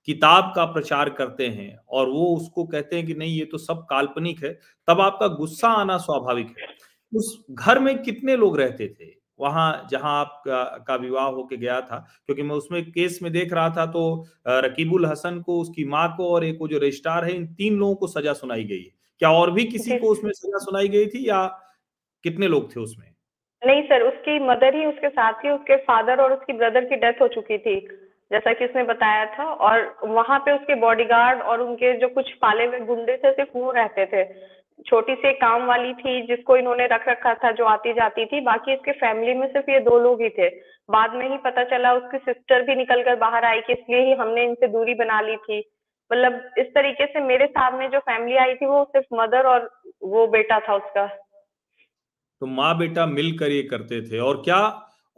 किताब 0.09 0.53
का 0.57 0.64
प्रचार 0.67 1.09
करते 1.11 1.47
हैं 1.49 1.76
और 1.91 2.09
वो 2.11 2.26
उसको 2.37 2.64
कहते 2.67 2.97
हैं 2.97 3.07
कि 3.07 3.14
नहीं 3.14 3.37
ये 3.38 3.45
तो 3.45 3.59
सब 3.59 3.87
काल्पनिक 3.91 4.45
है 4.45 4.53
तब 4.88 5.00
आपका 5.00 5.26
गुस्सा 5.37 5.69
आना 5.75 5.97
स्वाभाविक 5.99 6.55
है। 6.59 6.67
उस 7.12 7.37
घर 7.53 7.79
में 7.79 7.97
कितने 8.03 8.37
लोग 8.37 8.59
रहते 8.59 8.88
थे? 8.91 9.11
वहाँ 9.38 9.87
जहाँ 9.91 10.19
आप 10.21 10.43
का, 10.45 10.62
का 10.88 10.97
विवाह 10.97 11.26
होके 11.26 11.57
गया 11.57 11.81
था। 11.81 11.99
क्योंकि 12.26 12.43
मैं 12.43 12.57
उसमें 12.57 12.83
केस 12.85 13.19
में 13.23 13.33
देख 13.33 13.53
रहा 13.53 13.69
था 13.71 13.87
तो 13.87 14.05
रकीबुल 14.49 15.07
हसन 15.07 15.41
को 15.41 15.61
उसकी 15.61 15.85
माँ 15.85 16.09
को 16.17 16.29
और 16.35 16.45
एक 16.45 16.59
वो 16.61 16.69
जो 16.69 16.79
रजिस्ट्रार 16.79 17.25
है 17.25 17.33
इन 17.33 17.47
तीन 17.55 17.76
लोगों 17.76 17.95
को 17.95 18.07
सजा 18.07 18.33
सुनाई 18.33 18.64
गई। 18.64 18.83
है 18.83 18.91
क्या 19.21 19.31
और 19.31 19.50
भी 19.50 19.64
किसी 19.64 19.99
को 19.99 20.09
उसमें 20.09 20.31
सजा 20.33 20.59
सुनाई 20.59 20.88
गई 20.88 21.07
थी 21.07 21.29
या 21.29 21.45
कितने 22.25 22.49
लोग 22.49 22.75
थे 22.76 22.81
उसमें? 22.81 23.07
नहीं 23.62 23.83
सर 23.83 24.03
उसकी 24.03 24.38
मदर 24.47 24.75
ही 24.75 24.87
उसके 24.87 25.09
साथ 25.09 25.45
ही 25.45 25.50
उसके 25.50 25.76
फादर 25.83 26.21
और 26.21 26.33
उसकी 26.33 26.53
ब्रदर 26.53 26.85
की 26.85 26.97
डेथ 26.97 27.21
हो 27.23 27.29
चुकी 27.29 27.59
थी 27.59 27.81
जैसा 28.31 28.53
कि 28.53 28.64
उसने 28.64 28.83
बताया 28.85 29.25
था। 29.35 29.45
और 29.45 29.97
वहाँ 30.05 30.38
पे 30.38 30.53
उसके 30.53 30.75
बॉडीगार्ड 30.75 31.43
और 31.43 31.61
उनके 31.61 31.93
जो 31.99 32.09
कुछ 32.09 32.33
पाले 32.33 32.67
हुए 32.67 32.81
गुंडे 32.81 33.17
थे 33.17 33.33
सिर्फ़ 33.33 33.59
वो 33.59 33.71
रहते 33.71 34.07
थे। 34.07 34.23
छोटी 34.81 35.14
सी 35.14 35.33
काम 35.33 35.64
वाली 35.66 35.93
थी 35.95 36.21
जिसको 36.26 36.57
इन्होंने 36.57 36.87
रख 36.87 37.09
रखा 37.09 37.35
था, 37.35 37.50
जो 37.50 37.64
आती 37.64 37.93
जाती 37.93 38.25
थी। 38.26 38.40
बाकी 38.40 38.73
इसके 38.73 38.93
फैमिली 38.93 39.35
में 39.35 39.47
सिर्फ़ 39.49 39.71
ये 39.71 39.81
दो 39.81 39.99
लोग 39.99 40.23
ही 40.23 40.28
थे। 40.28 40.49
बाद 40.88 41.14
में 41.14 41.28
ही 41.31 41.37
पता 41.37 41.64
चला 41.64 41.93
उसकी 41.95 42.19
सिस्टर 42.19 42.62
भी 42.62 42.75
निकल 42.76 43.02
कर 43.02 43.16
बाहर 43.16 43.45
आई 43.45 43.61
कि 43.61 43.73
इसलिए 43.73 44.00
ही 44.00 44.12
हमने 44.12 44.45
इनसे 44.45 44.69
दूरी 44.69 44.95
बना 44.95 45.21
ली 45.21 45.37
थी। 45.37 45.59
मतलब 46.11 46.40
इस 46.59 46.66
तरीके 46.66 47.07
से 47.07 47.21
मेरे 47.21 47.47
सामने 47.47 47.88
जो 47.88 47.99
फैमिली 47.99 48.37
आई 48.37 48.54
थी 48.54 48.66
वो 48.66 48.85
सिर्फ़ 48.85 49.14
मदर 49.14 49.47
और 49.47 49.71
वो 50.02 50.26
बेटा 50.26 50.59
था 50.61 50.75
उसका। 50.75 51.07
तो 52.43 52.47
माँ 52.47 52.76
बेटा 52.78 53.07
मिलकर 53.07 53.50
ये 53.50 53.62
करते 53.62 54.02
थे। 54.02 54.19
और 54.19 54.43
क्या 54.45 54.61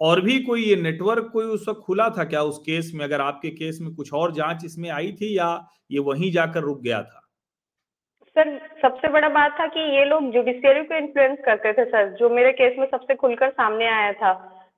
और 0.00 0.20
भी 0.20 0.38
कोई 0.38 0.62
ये 0.62 0.76
नेटवर्क 0.76 1.30
कोई 1.32 1.44
उस 1.44 1.68
वक्त 1.68 1.80
खुला 1.80 2.08
था 2.08 2.25
क्या? 2.25 2.42
उस 2.42 2.58
केस 2.58 2.92
में, 2.94 3.04
अगर 3.04 3.20
आपके 3.20 3.50
केस 3.50 3.78
में 3.82 3.94
कुछ 3.94 4.12
और 4.12 4.32
जाँच 4.32 4.64
इसमें 4.64 4.90
आई 4.90 5.12
थी 5.12 5.36
या 5.38 5.48
ये 5.90 5.98
वहीं 5.98 6.30
जाकर 6.32 6.60
रुक 6.60 6.80
गया 6.82 7.02
था? 7.02 7.22
सर, 8.37 8.49
सबसे 8.83 9.09
बड़ा 9.09 9.28
बात 9.31 9.57
था 9.61 9.66
कि 9.66 9.81
ये 9.93 10.05
लोग 10.05 10.31
जुडिशियरी 10.33 10.83
को 10.85 10.95
इन्फ्लुएंस 10.95 11.38
करते 11.45 11.73
थे, 11.73 11.85
सर, 11.85 12.09
जो 12.11 12.28
मेरे 12.31 12.52
केस 12.52 12.75
में 12.78 12.87
सबसे 12.87 13.14
खुलकर 13.14 13.50
सामने 13.50 13.87
आया 13.88 14.12
था। 14.14 14.33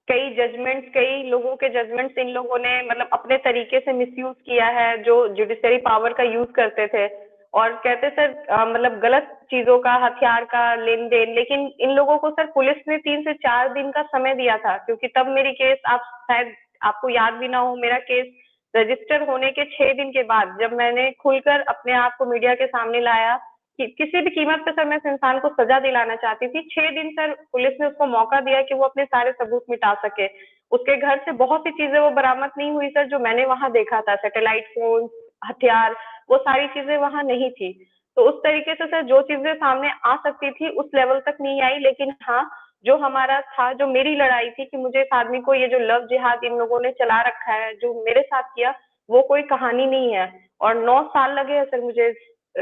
कई 0.08 0.28
जजमेंट्स 0.34 0.88
कई 0.94 1.22
लोगों 1.30 1.54
के 1.56 1.68
जजमेंट्स 1.68 2.18
इन 2.18 2.28
लोगों 2.28 2.58
ने 2.58 2.76
मतलब 2.82 3.08
अपने 3.12 3.36
तरीके 3.38 3.80
से 3.80 3.92
मिसयूज 3.94 4.34
किया 4.46 4.66
है, 4.68 4.96
जो 4.98 5.16
जुडिशियरी 5.30 5.78
पावर 5.88 6.12
का 6.12 6.22
यूज़ 6.24 6.52
करते 6.52 6.86
थे। 6.86 7.06
और 7.54 7.72
कहते 7.84 8.08
सर 8.10 8.30
मतलब 8.68 8.98
गलत 9.00 9.36
चीज़ों 9.50 9.78
का, 9.78 9.94
हथियार 9.96 10.44
का 10.44 10.74
लेन 10.76 11.06
देन 11.08 11.34
लेकिन 11.34 11.70
इन 11.80 11.90
लोगों 11.90 12.16
को 12.18 12.30
सर 12.30 12.46
पुलिस 12.54 12.88
ने 12.88 12.96
तीन 12.98 13.22
से 13.22 13.32
चार 13.36 13.72
दिन 13.74 13.90
का 13.90 14.02
समय 14.04 14.34
दिया 14.34 14.56
था, 14.58 14.76
क्योंकि 14.78 15.08
तब 15.08 15.28
मेरी 15.30 15.52
केस 15.52 15.78
आप 15.88 16.00
शायद 16.30 16.54
आपको 16.82 17.08
याद 17.10 17.34
भी 17.34 17.48
ना 17.48 17.58
हो, 17.58 17.76
मेरा 17.76 17.98
केस 18.00 18.26
रजिस्टर 18.74 19.22
होने 19.28 19.50
के 19.50 19.64
छह 19.66 19.92
दिन 19.94 20.10
के 20.10 20.22
बाद 20.24 20.56
जब 20.60 20.72
मैंने 20.72 21.10
खुलकर 21.20 21.60
अपने 21.68 21.92
आप 21.96 22.16
को 22.18 22.24
मीडिया 22.24 22.54
के 22.54 22.66
सामने 22.66 23.00
लाया 23.00 23.38
कि 23.78 23.86
किसी 23.86 24.20
भी 24.20 24.30
कीमत 24.30 24.58
पे 24.58 24.70
सर 24.70 24.84
मैं 24.84 24.96
इस 24.96 25.06
इंसान 25.06 25.38
को 25.38 25.48
सजा 25.48 25.78
दिलाना 25.80 26.14
चाहती 26.16 26.48
थी। 26.48 26.62
छह 26.70 26.90
दिन 26.90 27.10
सर 27.10 27.32
पुलिस 27.52 27.80
ने 27.80 27.86
उसको 27.86 28.06
मौका 28.06 28.40
दिया 28.40 28.62
कि 28.62 28.74
वो 28.74 28.84
अपने 28.84 29.04
सारे 29.04 29.32
सबूत 29.32 29.64
मिटा 29.70 29.92
सके। 29.94 30.26
उसके 30.72 30.96
घर 30.96 31.18
से 31.18 31.32
बहुत 31.32 31.60
सी 31.60 31.70
चीज़ें 31.70 31.98
वो 32.00 32.10
बरामद 32.10 32.50
नहीं 32.58 32.70
हुई 32.70 32.88
सर, 32.88 33.06
जो 33.06 33.18
मैंने 33.18 33.44
वहाँ 33.44 33.70
देखा 33.72 34.00
था 34.00 34.14
सैटेलाइट 34.16 34.64
फ़ोन 34.64 35.08
हथियार, 35.46 35.96
वो 36.30 36.38
सारी 36.38 36.66
चीज़ें 36.66 36.96
वहाँ 36.96 37.22
नहीं 37.22 37.50
थी। 37.50 37.72
तो 38.16 38.22
उस 38.22 38.34
तरीके 38.34 38.74
से 38.74 38.86
सर 38.86 39.02
जो 39.02 39.20
चीज़ें 39.22 39.54
सामने 39.54 39.90
आ 40.04 40.14
सकती 40.16 40.50
थी, 40.50 40.68
उस 40.68 40.90
लेवल 40.94 41.20
तक 41.20 41.36
नहीं 41.40 41.62
आई। 41.62 41.78
लेकिन 41.78 42.14
हाँ 42.22 42.50
जो 42.86 42.96
हमारा 42.96 43.40
था, 43.40 43.72
जो 43.72 43.86
मेरी 43.86 44.14
लड़ाई 44.16 44.50
थी 44.50 44.64
कि 44.64 44.76
मुझे 44.76 45.00
इस 45.00 45.08
आदमी 45.12 45.40
को 45.40 45.54
ये 45.54 45.68
जो 45.68 45.78
लव 45.78 46.06
जिहाद 46.06 46.44
इन 46.44 46.58
लोगों 46.58 46.80
ने 46.80 46.90
चला 46.90 47.20
रखा 47.20 47.52
है, 47.52 47.74
जो 47.74 48.04
मेरे 48.04 48.22
साथ 48.22 48.42
किया, 48.42 48.74
वो 49.10 49.22
कोई 49.22 49.42
कहानी 49.42 49.86
नहीं 49.86 50.12
है। 50.14 50.32
और 50.60 50.74
नौ 50.74 51.02
साल 51.02 51.32
लगे 51.32 51.54
हैं 51.54 51.64
सर 51.64 51.80
मुझे 51.80 52.12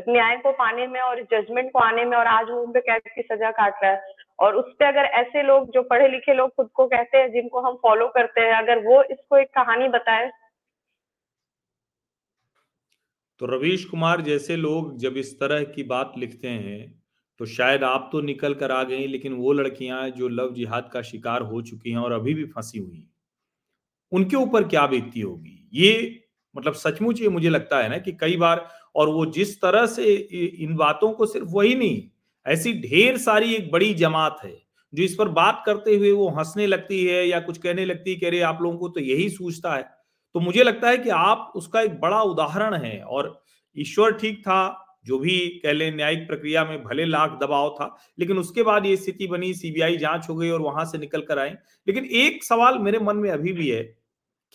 न्याय 0.08 0.36
को 0.36 0.52
पाने 0.52 0.86
में 0.86 1.00
और 1.00 1.22
जजमेंट 1.22 1.70
को 1.72 1.78
आने 1.78 2.04
में 2.04 2.16
और 2.16 2.26
आज 2.26 2.50
वो 2.50 2.60
उनपे 2.62 2.80
कैद 2.80 3.02
की 3.06 3.22
सजा 3.24 3.50
काट 3.50 3.82
रहा 3.82 3.92
है। 3.92 4.14
और 4.38 4.56
उस 4.56 4.72
पर 4.72 4.84
अगर 4.84 5.04
ऐसे 5.16 5.42
लोग, 5.42 5.70
जो 5.70 5.82
पढ़े 5.82 6.08
लिखे 6.08 6.34
लोग 6.34 6.50
खुद 6.50 6.68
को 6.74 6.86
कहते 6.86 7.18
हैं, 7.18 7.30
जिनको 7.32 7.60
हम 7.60 7.76
फॉलो 7.82 8.08
करते 8.08 8.40
हैं, 8.40 8.52
अगर 8.54 8.78
वो 8.78 9.02
इसको 9.02 9.36
एक 9.36 9.48
कहानी 9.50 9.88
बताए? 9.88 10.30
तो 13.40 13.46
रवीश 13.46 13.84
कुमार 13.84 14.20
जैसे 14.20 14.56
लोग 14.56 14.96
जब 14.98 15.16
इस 15.16 15.34
तरह 15.40 15.64
की 15.64 15.82
बात 15.84 16.12
लिखते 16.18 16.48
हैं 16.48 17.02
तो 17.40 17.46
शायद 17.46 17.82
आप 17.84 18.08
तो 18.12 18.20
निकल 18.20 18.54
कर 18.54 18.70
आ 18.72 18.82
गई, 18.82 19.06
लेकिन 19.06 19.32
वो 19.32 19.52
लड़कियाँ 19.52 20.08
जो 20.10 20.28
लव 20.28 20.52
जिहाद 20.54 20.88
का 20.92 21.02
शिकार 21.02 21.42
हो 21.42 21.60
चुकी 21.62 21.90
हैं 21.90 21.98
और 21.98 22.12
अभी 22.12 22.34
भी 22.34 22.44
फंसी 22.46 22.78
हुई 22.78 22.96
हैं, 22.96 23.10
उनके 24.12 24.36
ऊपर 24.36 24.68
क्या 24.68 24.86
बीतती 24.86 25.20
होगी? 25.20 25.68
ये 25.72 26.22
मतलब 26.54 26.74
सचमुच 26.74 27.20
ये 27.20 27.28
मुझे 27.28 27.48
लगता 27.48 27.78
है 27.78 27.88
ना 27.88 27.98
कि 27.98 28.12
कई 28.12 28.36
बार 28.36 28.66
और 28.96 29.08
वो 29.08 29.26
जिस 29.28 29.60
तरह 29.60 29.86
से 29.86 30.14
इन 30.60 30.76
बातों 30.76 31.12
को 31.12 31.26
सिर्फ़ 31.26 31.48
वही 31.50 31.74
नहीं, 31.74 32.02
ऐसी 32.46 32.72
ढेर 32.82 33.16
सारी 33.18 33.54
एक 33.54 33.70
बड़ी 33.72 33.92
जमात 33.94 34.38
है, 34.44 34.56
जो 34.92 35.02
इस 35.02 35.14
पर 35.14 35.28
बात 35.30 35.62
करते 35.66 35.96
हुए 35.96 36.10
वो 36.12 36.28
हंसने 36.30 36.66
लगती 36.66 37.04
है 37.04 37.26
या 37.28 37.40
कुछ 37.40 37.58
कहने 37.58 37.84
लगती 37.84 38.10
है 38.10 38.20
कह 38.20 38.30
रहे 38.30 38.40
आप 38.42 38.62
लोगों 38.62 38.78
को 38.78 38.88
तो 38.88 39.00
यही 39.00 39.28
सूझता 39.30 39.74
है। 39.74 39.82
तो 40.34 40.40
मुझे 40.40 40.62
लगता 40.62 40.88
है 40.88 40.98
कि 40.98 41.10
आप 41.10 41.52
उसका 41.56 41.80
एक 41.80 42.00
बड़ा 42.00 42.20
उदाहरण 42.22 42.74
है 42.76 43.00
और 43.00 43.40
ईश्वर 43.76 44.12
ठीक 44.12 44.40
था, 44.40 44.82
जो 45.06 45.18
भी 45.18 45.38
कह 45.64 45.72
लें 45.72 45.96
न्यायिक 45.96 46.26
प्रक्रिया 46.28 46.64
में 46.64 46.82
भले 46.84 47.04
लाख 47.04 47.38
दबाव 47.42 47.68
था, 47.70 47.96
लेकिन 48.18 48.38
उसके 48.38 48.62
बाद 48.62 48.86
ये 48.86 48.96
स्थिति 48.96 49.26
बनी 49.26 49.52
सीबीआई 49.54 49.96
जाँच 49.96 50.28
हो 50.30 50.34
गई 50.36 50.50
और 50.50 50.60
वहाँ 50.62 50.84
से 50.84 50.98
निकल 50.98 51.20
कर 51.22 51.38
आए। 51.38 51.56
लेकिन 51.86 52.04
एक 52.16 52.44
सवाल 52.44 52.78
मेरे 52.78 52.98
मन 53.00 53.16
में 53.16 53.30
अभी 53.30 53.52
भी 53.52 53.68
है 53.70 53.82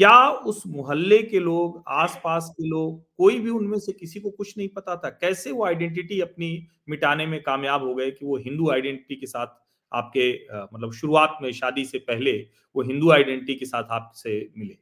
क्या 0.02 0.30
उस 0.50 0.64
मोहल्ले 0.68 1.18
के 1.24 1.40
लोग, 1.40 1.84
आसपास 1.88 2.48
के 2.58 2.68
लोग, 2.68 3.04
कोई 3.18 3.40
भी 3.40 3.50
उनमें 3.50 3.78
से 3.80 3.92
किसी 3.92 4.20
को 4.20 4.30
कुछ 4.30 4.58
नहीं 4.58 4.68
पता 4.68 4.96
था? 4.96 5.10
कैसे 5.10 5.52
वो 5.52 5.66
आइडेंटिटी 5.66 6.20
अपनी 6.22 6.68
मिटाने 6.90 7.26
में 7.26 7.42
कामयाब 7.44 7.84
हो 7.84 7.94
गए 7.96 8.10
कि 8.12 8.26
वो 8.26 8.38
हिंदू 8.38 8.70
आइडेंटिटी 8.72 9.16
के 9.16 9.28
साथ 9.28 9.48
आपके 9.92 10.34
मतलब 10.74 10.92
शुरुआत 10.92 11.38
में 11.42 11.52
शादी 11.52 11.86
से 11.86 11.98
पहले 11.98 12.32
वो 12.76 12.84
हिंदू 12.84 13.12
आइडेंटिटी 13.12 13.56
के 13.56 13.66
साथ 13.66 13.92
आपसे 13.92 14.34
मिले? 14.58 14.78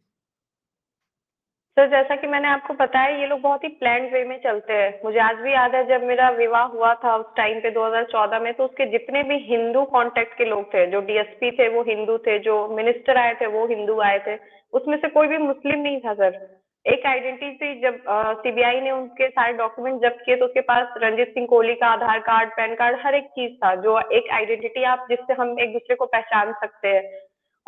सर 1.80 1.88
जैसा 1.88 2.15
कि 2.15 2.28
मैंने 2.28 2.48
आपको 2.48 2.74
बताया, 2.74 3.15
ये 3.18 3.28
लोग 3.28 3.39
बहुत 3.42 3.63
ही 3.63 3.68
प्लान 3.82 4.08
वे 4.13 4.24
में 4.24 4.39
चलते 4.44 4.74
हैं। 4.74 5.00
मुझे 5.06 5.20
आज 5.20 5.36
भी 5.36 5.52
याद 5.54 5.76
है, 5.76 5.84
जब 5.88 6.04
मेरा 6.04 6.30
विवाह 6.30 6.63
हुआ 6.63 6.94
था 7.04 7.15
उस 7.15 7.26
टाइम 7.38 7.60
पे 7.60 7.70
2014 7.72 8.39
में 8.39 8.54
तो 8.54 8.65
उसके 8.65 8.86
जितने 8.86 9.22
भी 9.24 9.38
हिंदू 9.44 9.84
कांटेक्ट 9.94 10.38
के 10.38 10.46
लोग 10.46 10.74
थे, 10.74 10.86
जो 10.88 11.02
डीएसपी 11.02 11.52
थे, 11.52 11.68
वो 11.70 11.84
हिंदू 11.84 12.18
थे, 12.18 12.38
जो 12.39 12.56
मिनिस्टर 12.72 13.18
आए 13.18 13.34
थे, 13.42 13.46
वो 13.46 13.65
हिंदू 13.68 14.00
आए 14.02 14.20
थे, 14.28 14.36
उसमें 14.74 14.98
से 14.98 15.10
कोई 15.10 15.28
भी 15.28 15.38
मुस्लिम 15.38 15.80
नहीं 15.80 16.00
था, 16.00 16.13
सर। 16.13 16.38
एक 16.86 17.06
आइडेंटिटी 17.06 17.74
जब 17.82 18.04
सीबीआई 18.42 18.82
ने 18.82 18.92
उनके 18.92 19.30
सारे 19.30 19.54
डॉक्यूमेंट 19.54 20.02
जब्त 20.02 20.22
किए 20.26 20.36
तो 20.36 20.46
उसके 20.46 20.62
पास 20.68 20.94
रंजीत 20.98 21.34
सिंह 21.34 21.48
कोहली 21.48 21.74
का 21.76 21.88
आधार 21.88 22.20
कार्ड, 22.20 22.50
पैन 22.50 22.76
कार्ड, 22.76 22.98
हर 23.06 23.15
एक 23.15 23.26
चीज़ 23.30 23.54
था, 23.56 23.76
जो 23.78 24.00
एक 24.12 24.30
आइडेंटिटी 24.34 24.84
आप 24.84 25.08
जिससे 25.10 25.34
हम 25.34 25.60
एक 25.60 25.74
दूसरे 25.74 25.96
को 25.96 26.06
पहचान 26.08 26.54
सकते 26.54 26.88
हैं। 26.88 27.04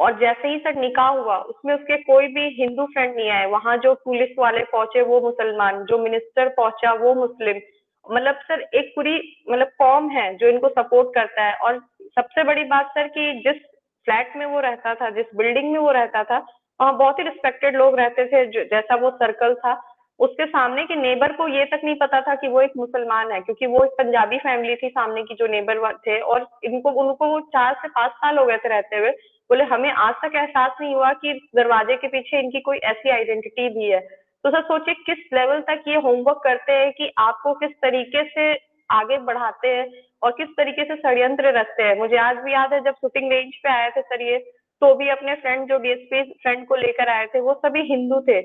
और 0.01 0.17
जैसे 0.19 0.47
ही 0.47 0.57
सर 0.57 0.75
निकाह 0.75 1.07
हुआ, 1.07 1.37
उसमें 1.37 1.73
उसके 1.75 1.97
कोई 1.97 2.27
भी 2.27 2.47
हिंदू 2.61 2.85
फ्रेंड 2.85 3.15
नहीं 3.15 3.29
आए। 3.29 3.45
वहाँ 3.45 3.77
जो 3.77 3.93
पुलिस 3.93 4.29
वाले 4.39 4.63
पहुँचे, 4.63 5.01
वो 5.01 5.21
मुसलमान, 5.21 5.83
जो 5.85 5.97
मिनिस्टर 5.97 6.49
पहुँचा, 6.49 6.93
वो 6.93 7.13
मुस्लिम। 7.13 7.59
मतलब 8.05 8.35
सर, 8.35 8.61
एक 8.61 8.91
पूरी 8.95 9.43
मतलब 9.49 9.67
कॉम 9.79 10.09
है 10.09 10.35
जो 10.37 10.47
इनको 10.47 10.69
सपोर्ट 10.69 11.13
करता 11.15 11.43
है। 11.43 11.53
और 11.53 11.79
सबसे 12.15 12.43
बड़ी 12.43 12.63
बात 12.63 12.89
सर 12.89 13.07
कि 13.07 13.31
जिस 13.47 13.61
फ्लैट 14.07 14.35
में 14.35 14.45
वो 14.45 14.59
रहता 14.59 14.95
था, 14.95 15.09
जिस 15.09 15.25
बिल्डिंग 15.35 15.71
में 15.71 15.79
वो 15.79 15.91
रहता 15.91 16.23
था, 16.23 16.37
वहाँ 16.81 16.97
बहुत 16.97 17.19
ही 17.19 17.23
रिस्पेक्टेड 17.23 17.75
लोग 17.75 17.99
रहते 17.99 18.25
थे 18.25 18.45
जैसा 18.65 18.95
वो 18.95 19.09
सर्कल 19.11 19.53
था। 19.53 19.81
उसके 20.19 20.45
सामने 20.45 20.83
के 20.85 20.95
नेबर 20.95 21.31
को 21.31 21.47
ये 21.47 21.65
तक 21.65 21.81
नहीं 21.83 21.95
पता 21.95 22.21
था 22.21 22.35
कि 22.35 22.47
वो 22.47 22.61
एक 22.61 22.71
मुसलमान 22.77 23.31
है, 23.31 23.41
क्योंकि 23.41 23.65
वो 23.65 23.83
एक 23.85 23.91
पंजाबी 23.91 24.37
फैमिली 24.37 24.75
थी 24.75 24.89
सामने 24.89 25.23
की 25.23 25.35
जो 25.35 25.47
नेबर 25.47 25.93
थे। 25.97 26.19
और 26.19 26.47
इनको, 26.63 26.91
उनको 26.91 27.27
वो 27.27 27.39
चार 27.39 27.73
से 27.73 27.87
पाँच 27.87 28.11
साल 28.11 28.37
हो 28.37 28.45
गए 28.45 28.57
थे 28.57 28.69
रहते 28.69 28.95
हुए। 28.95 29.11
बोले, 29.51 29.63
हमें 29.65 29.89
आज 29.91 30.13
तक 30.15 30.35
एहसास 30.35 30.75
नहीं 30.81 30.93
हुआ 30.95 31.11
कि 31.13 31.33
दरवाजे 31.55 31.95
के 31.95 32.07
पीछे 32.07 32.39
इनकी 32.39 32.59
कोई 32.61 32.77
ऐसी 32.89 33.09
आइडेंटिटी 33.09 33.67
भी 33.69 33.89
है। 33.89 33.99
तो 33.99 34.49
सर, 34.49 34.61
सोचिए 34.61 34.93
किस 35.05 35.25
लेवल 35.33 35.59
तक 35.61 35.83
ये 35.87 35.95
होमवर्क 35.97 36.39
करते 36.43 36.73
हैं 36.73 36.91
कि 36.91 37.11
आपको 37.19 37.53
किस 37.55 37.71
तरीके 37.81 38.23
से 38.29 38.53
आगे 38.89 39.17
बढ़ाते 39.27 39.67
हैं 39.67 39.85
और 40.23 40.31
किस 40.31 40.47
तरीके 40.57 40.83
से 40.83 40.95
षड्यंत्र 40.95 41.51
रखते 41.57 41.83
हैं। 41.83 41.97
मुझे 41.97 42.17
आज 42.19 42.37
भी 42.37 42.53
याद 42.53 42.73
है 42.73 42.79
जब 42.83 42.95
शूटिंग 42.95 43.31
रेंज 43.31 43.53
पे 43.55 43.69
आए 43.69 43.89
थे 43.89 44.01
सर 44.01 44.21
ये 44.21 44.37
तो 44.81 44.93
भी 44.95 45.09
अपने 45.09 45.35
फ्रेंड 45.35 45.67
जो 45.69 45.77
डीएसपी 45.79 46.23
फ्रेंड 46.33 46.65
को 46.67 46.75
लेकर 46.75 47.09
आए 47.09 47.25
थे, 47.27 47.39
वो 47.39 47.53
सभी 47.65 47.81
हिंदू 47.83 48.19
थे। 48.21 48.39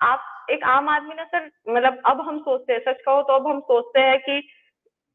आप 0.00 0.46
एक 0.50 0.64
आम 0.66 0.88
आदमी 0.88 1.14
ना 1.14 1.24
सर 1.24 1.50
मतलब 1.68 2.00
अब 2.06 2.20
हम 2.20 2.38
सोचते 2.40 2.72
हैं, 2.72 2.80
सच 2.80 3.00
कहो 3.00 3.22
तो 3.22 3.32
अब 3.32 3.46
हम 3.46 3.60
सोचते 3.60 4.00
हैं 4.00 4.18
कि 4.18 4.40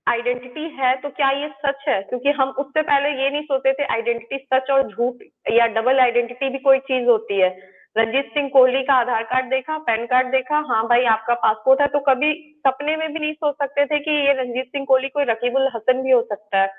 आइडेंटिटी 0.07 0.63
है 0.71 0.95
तो 0.95 1.09
क्या 1.09 1.29
ये 1.31 1.47
सच 1.59 1.83
है? 1.87 2.01
क्योंकि 2.01 2.31
हम 2.31 2.49
उससे 2.49 2.81
पहले 2.81 3.09
ये 3.23 3.29
नहीं 3.29 3.43
सोचते 3.43 3.73
थे 3.73 3.85
आइडेंटिटी 3.93 4.37
सच 4.45 4.69
और 4.71 4.87
झूठ 4.87 5.23
या 5.51 5.65
डबल 5.67 5.99
आइडेंटिटी 5.99 6.49
भी 6.49 6.57
कोई 6.59 6.79
चीज़ 6.81 7.07
होती 7.07 7.39
है। 7.39 7.49
रंजीत 7.95 8.25
सिंह 8.25 8.49
कोहली 8.49 8.81
का 8.83 8.93
आधार 8.93 9.23
कार्ड 9.23 9.45
देखा, 9.45 9.77
पैन 9.77 10.05
कार्ड 10.05 10.27
देखा 10.27 10.57
हाँ 10.69 10.83
भाई 10.87 11.03
आपका 11.05 11.33
पासपोर्ट 11.33 11.81
है 11.81 11.87
तो 11.87 11.99
कभी 11.99 12.33
सपने 12.67 12.95
में 12.95 13.11
भी 13.13 13.19
नहीं 13.19 13.33
सोच 13.33 13.55
सकते 13.55 13.85
थे 13.85 13.99
कि 13.99 14.11
ये 14.11 14.33
रंजीत 14.33 14.65
सिंह 14.65 14.85
कोहली 14.85 15.09
कोई 15.09 15.23
रकीबुल 15.23 15.69
हसन 15.75 16.01
भी 16.03 16.11
हो 16.11 16.21
सकता 16.21 16.61
है। 16.61 16.69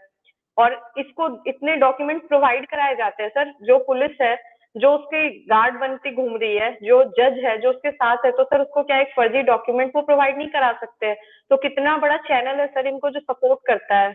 और 0.59 0.73
इसको 0.99 1.29
इतने 1.47 1.77
डॉक्यूमेंट 1.77 2.29
प्रोवाइड 2.29 2.67
कराए 2.67 2.95
जाते 2.95 3.23
हैं, 3.23 3.31
सर, 3.31 3.53
जो 3.63 3.79
पुलिस 3.79 4.21
है 4.23 4.35
जो 4.77 4.91
उसके 4.93 5.29
गार्ड 5.47 5.79
बनती 5.81 6.15
घूम 6.15 6.37
रही 6.37 6.57
है 6.57 6.71
जो 6.83 7.03
जज 7.13 7.39
है 7.45 7.57
जो 7.59 7.71
उसके 7.71 7.91
साथ 7.91 8.25
है 8.25 8.31
तो 8.33 8.45
सर 8.45 8.61
उसको 8.61 8.83
क्या 8.83 9.01
एक 9.01 9.13
फर्जी 9.17 9.43
डॉक्यूमेंट 9.45 9.93
वो 9.97 10.03
प्रोवाइड 10.03 10.37
नहीं 10.39 10.49
करा 10.49 10.73
सकते? 10.73 11.15
तो 11.15 11.57
कितना 11.57 11.97
बड़ा 11.99 12.17
चैनल 12.25 12.61
है 12.61 12.67
सर 12.69 12.87
इनको 12.87 13.11
जो 13.11 13.21
सपोर्ट 13.21 13.61
करता 13.67 13.99
है? 13.99 14.15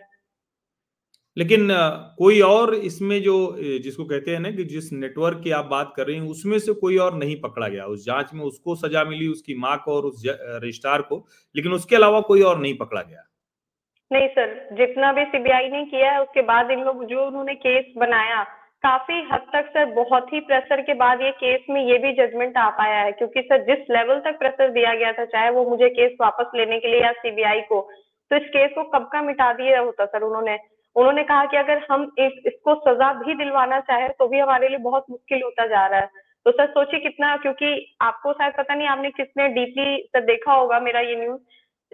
लेकिन 1.38 1.68
कोई 2.18 2.40
और 2.42 2.74
इसमें 2.76 3.22
जो 3.24 3.36
जिसको 3.84 4.06
कहते 4.06 4.32
हैं 4.32 4.40
ना 4.40 4.52
कि 4.52 4.64
जिस 4.66 4.92
नेटवर्क 4.94 5.42
की 5.44 5.52
आप 5.54 5.66
बात 5.66 5.94
कर 5.96 6.08
रही 6.08 6.16
हैं 6.16 6.30
उसमें 6.30 6.58
से 6.60 6.74
कोई 6.76 6.98
और 6.98 7.14
नहीं 7.16 7.40
पकड़ा 7.42 7.68
गया। 7.68 7.86
उस 7.86 8.06
जाँच 8.06 8.34
में 8.34 8.44
उसको 8.46 8.76
सजा 8.78 9.04
मिली 9.04 9.28
उसकी 9.28 9.58
माँ 9.60 9.78
को 9.86 9.96
और 9.96 10.06
उस 10.06 10.24
रजिस्ट्रार 10.28 11.02
को 11.02 11.26
लेकिन 11.56 11.74
उसके 11.74 11.96
अलावा 11.96 12.20
कोई 12.22 12.42
और 12.44 12.60
नहीं 12.60 12.78
पकड़ा 12.78 13.02
गया। 13.02 13.28
नहीं 14.12 14.28
सर 14.30 14.56
जितना 14.78 15.12
भी 15.14 15.24
सीबीआई 15.26 15.70
ने 15.70 15.86
किया 15.86 16.12
है 16.12 16.22
उसके 16.22 16.42
बाद 16.48 16.72
इन 16.72 16.84
लोग 16.84 17.06
जो 17.06 17.26
उन्होंने 17.28 17.54
केस 17.58 17.94
बनाया 17.98 18.46
काफ़ी 18.84 19.16
हद 19.32 19.42
तक 19.54 19.68
सर 19.70 19.86
बहुत 19.86 20.32
ही 20.34 20.40
प्रेशर 20.40 20.82
के 20.82 20.94
बाद 20.94 21.22
ये 21.22 21.32
केस 21.32 21.66
में 21.70 21.82
ये 21.82 21.98
भी 21.98 22.14
जजमेंट 22.14 22.58
आ 22.58 22.70
पाया 22.70 23.02
है 23.02 23.12
क्योंकि 23.12 23.42
सर 23.42 23.64
जिस 23.66 23.90
लेवल 23.92 24.20
तक 24.20 24.40
प्रेशर 24.40 24.70
दिया 24.70 24.94
गया 24.94 25.12
था 25.14 25.26
चाहे 25.26 25.50
वो 25.50 25.66
मुझे 25.70 25.90
केस 25.90 26.16
वापस 26.22 26.52
लेने 26.56 26.80
के 26.80 26.88
लिए 26.88 27.02
या 27.02 27.12
सीबीआई 27.12 27.62
को 27.62 27.82
तो 28.32 28.36
इस 28.36 28.50
केस 28.50 28.72
को 28.76 28.84
कब 28.84 29.10
का 29.14 29.22
मिटा 29.22 29.52
दिया 29.54 29.80
होता 29.80 30.06
सर 30.06 30.22
उन्होंने? 30.22 30.58
उन्होंने 30.96 31.24
कहा 31.24 31.46
कि 31.46 31.58
अगर 31.58 31.86
हम 31.92 32.04
इस, 32.20 32.32
इसको 32.46 32.76
सजा 32.76 33.14
भी 33.14 33.36
दिलवाना 33.36 33.80
चाहे 33.80 34.10
तो 34.10 34.28
भी 34.28 34.40
हमारे 34.40 34.70
लिए 34.70 34.78
बहुत 34.78 35.06
मुश्किल 35.10 35.42
होता 35.44 35.66
जा 35.68 35.86
रहा 35.88 36.00
है। 36.00 36.10
तो 36.46 36.52
सर 36.52 36.68
सोचिए 36.68 37.00
कितना 37.00 37.36
क्योंकि 37.38 37.96
आपको 38.02 38.34
शायद 38.34 38.54
पता 38.58 38.76
नहीं 38.76 38.88
आपने 38.88 39.10
कितने 39.12 39.48
डीपली 39.48 39.98
सर 40.08 40.26
देखा 40.26 40.54
होगा 40.54 40.80
मेरा 40.80 41.00
ये 41.00 41.16
न्यूज़ 41.16 41.40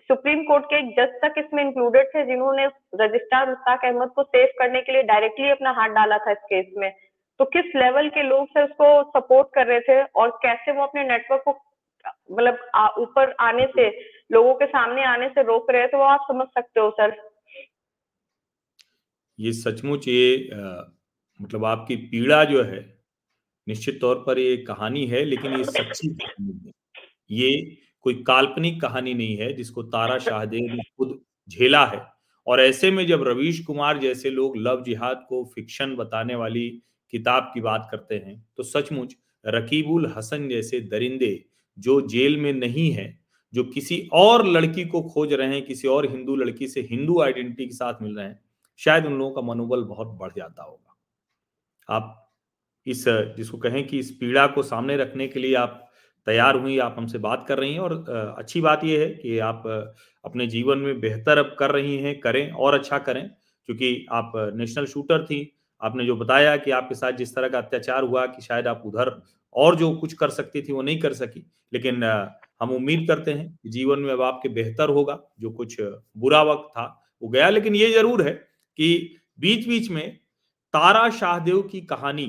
सुप्रीम 0.01 0.43
कोर्ट 0.43 0.65
के 0.65 0.79
एक 0.79 0.89
जज 0.97 1.13
तक 1.21 1.33
इसमें 1.37 1.63
इंक्लूडेड 1.63 2.07
थे 2.07 2.25
जिन्होंने 2.25 2.65
रजिस्ट्रार 2.95 3.49
मुश्ताक 3.49 3.85
अहमद 3.85 4.09
को 4.15 4.23
सेव 4.25 4.47
करने 4.59 4.81
के 4.81 4.91
लिए 4.91 5.03
डायरेक्टली 5.03 5.49
अपना 5.49 5.71
हाथ 5.71 5.89
डाला 5.95 6.17
था 6.17 6.31
इस 6.31 6.43
केस 6.49 6.65
में। 6.77 6.91
तो 7.39 7.45
किस 7.45 7.75
लेवल 7.75 8.09
के 8.09 8.23
लोग 8.23 8.47
से 8.47 8.63
उसको 8.63 8.87
सपोर्ट 9.11 9.47
कर 9.55 9.67
रहे 9.67 9.79
थे 9.79 10.01
और 10.21 10.29
कैसे 10.43 10.71
वो 10.71 10.83
अपने 10.83 11.03
नेटवर्क 11.07 11.41
को 11.45 11.51
मतलब 12.31 12.55
ऊपर 12.99 13.35
आने 13.39 13.65
से 13.67 13.89
लोगों 14.31 14.53
के 14.53 14.65
सामने 14.65 15.03
आने 15.05 15.27
से 15.29 15.43
रोक 15.43 15.71
रहे 15.71 15.87
थे 15.87 15.97
वो 15.97 16.03
आप 16.03 16.25
समझ 16.27 16.47
सकते 16.47 16.79
हो 16.79 16.89
सर 16.91 17.15
ये 19.39 19.51
सचमुच 19.53 20.07
ये 20.07 20.49
आ, 20.53 20.83
मतलब 21.39 21.65
आपकी 21.65 21.95
पीड़ा 22.11 22.43
जो 22.43 22.63
है 22.63 22.79
निश्चित 23.67 23.99
तौर 24.01 24.23
पर 24.27 24.39
ये 24.39 24.55
कहानी 24.67 25.05
है 25.07 25.23
लेकिन 25.23 25.57
ये 25.57 25.63
सच्ची 25.63 26.07
कहानी 26.15 26.59
है। 26.65 26.71
ये 27.31 27.51
कोई 28.07 28.23
काल्पनिक 28.23 28.81
कहानी 28.81 29.13
नहीं 29.13 29.37
है 29.37 29.53
जिसको 29.53 29.83
तारा 29.83 30.17
शाहदेव 30.29 30.73
ने 30.73 30.83
खुद 30.83 31.21
झेला 31.49 31.85
है। 31.85 32.05
और 32.47 32.61
ऐसे 32.61 32.91
में 32.91 33.07
जब 33.07 33.23
रवीश 33.23 33.65
कुमार 33.65 33.97
जैसे 33.97 34.29
लोग 34.29 34.57
लव 34.57 34.83
जिहाद 34.83 35.25
को 35.29 35.45
फिक्शन 35.55 35.95
बताने 35.95 36.35
वाली 36.35 36.81
किताब 37.11 37.51
की 37.53 37.61
बात 37.61 37.87
करते 37.91 38.15
हैं 38.15 38.45
तो 38.57 38.63
सचमुच 38.63 39.15
रकीबुल 39.45 40.13
हसन 40.17 40.49
जैसे 40.49 40.79
दरिंदे 40.81 41.45
जो 41.79 42.01
जेल 42.01 42.37
में 42.37 42.53
नहीं 42.53 42.91
है 42.91 43.19
जो 43.53 43.63
किसी 43.63 44.09
और 44.13 44.47
लड़की 44.47 44.85
को 44.85 45.01
खोज 45.01 45.33
रहे 45.33 45.47
हैं 45.47 45.65
किसी 45.65 45.87
और 45.87 46.11
हिंदू 46.11 46.35
लड़की 46.35 46.67
से 46.67 46.81
हिंदू 46.81 47.21
आइडेंटिटी 47.21 47.65
के 47.65 47.75
साथ 47.75 47.93
मिल 48.01 48.15
रहे 48.17 48.25
हैं 48.25 48.39
शायद 48.77 49.05
उन 49.05 49.13
लोगों 49.13 49.35
का 49.35 49.41
मनोबल 49.41 49.83
बहुत 49.83 50.07
बढ़ 50.07 50.31
जाता 50.37 50.63
होगा। 50.63 50.97
आप 51.89 52.33
इस 52.87 53.05
जिसको 53.07 53.57
कहें 53.57 53.87
कि 53.87 53.99
इस 53.99 54.11
पीड़ा 54.11 54.47
को 54.47 54.63
सामने 54.63 54.97
रखने 54.97 55.27
के 55.27 55.39
लिए 55.39 55.55
आप 55.55 55.86
तैयार 56.27 56.55
हुई, 56.55 56.77
आप 56.79 56.95
हमसे 56.97 57.17
बात 57.19 57.45
कर 57.47 57.59
रही 57.59 57.73
हैं 57.73 57.79
और 57.79 57.93
अच्छी 58.37 58.61
बात 58.61 58.83
यह 58.83 58.99
है 58.99 59.07
कि 59.11 59.37
आप 59.41 59.63
अपने 60.25 60.47
जीवन 60.47 60.77
में 60.79 60.99
बेहतर 60.99 61.37
अब 61.37 61.55
कर 61.59 61.71
रही 61.71 61.97
हैं, 61.97 62.19
करें 62.19 62.51
और 62.51 62.73
अच्छा 62.73 62.97
करें, 62.99 63.27
क्योंकि 63.69 64.05
आप 64.11 64.31
नेशनल 64.55 64.85
शूटर 64.87 65.23
थी। 65.25 65.39
आपने 65.81 66.05
जो 66.05 66.15
बताया 66.15 66.55
कि 66.57 66.71
आपके 66.71 66.95
साथ 66.95 67.11
जिस 67.13 67.35
तरह 67.35 67.49
का 67.49 67.57
अत्याचार 67.57 68.03
हुआ 68.03 68.25
कि 68.27 68.41
शायद 68.41 68.67
आप 68.67 68.83
उधर 68.85 69.11
और 69.55 69.75
जो 69.75 69.91
कुछ 69.97 70.13
कर 70.13 70.29
सकती 70.31 70.61
थी 70.61 70.73
वो 70.73 70.81
नहीं 70.81 70.99
कर 70.99 71.13
सकी, 71.15 71.45
लेकिन 71.73 72.03
हम 72.61 72.71
उम्मीद 72.71 73.05
करते 73.07 73.33
हैं 73.33 73.47
कि 73.53 73.69
जीवन 73.69 73.99
में 73.99 74.11
अब 74.13 74.21
आपके 74.23 74.49
बेहतर 74.51 74.89
होगा, 74.89 75.19
जो 75.39 75.49
कुछ 75.51 75.77
बुरा 76.17 76.41
वक्त 76.43 76.69
था 76.71 76.85
वो 77.21 77.29
गया। 77.29 77.49
लेकिन 77.49 77.75
ये 77.75 77.91
ज़रूर 77.91 78.21
है 78.21 78.31
कि 78.33 79.15
बीच 79.39 79.67
बीच 79.67 79.89
में 79.91 80.09
तारा 80.73 81.09
शाहदेव 81.11 81.61
की 81.63 81.81
कहानी 81.83 82.27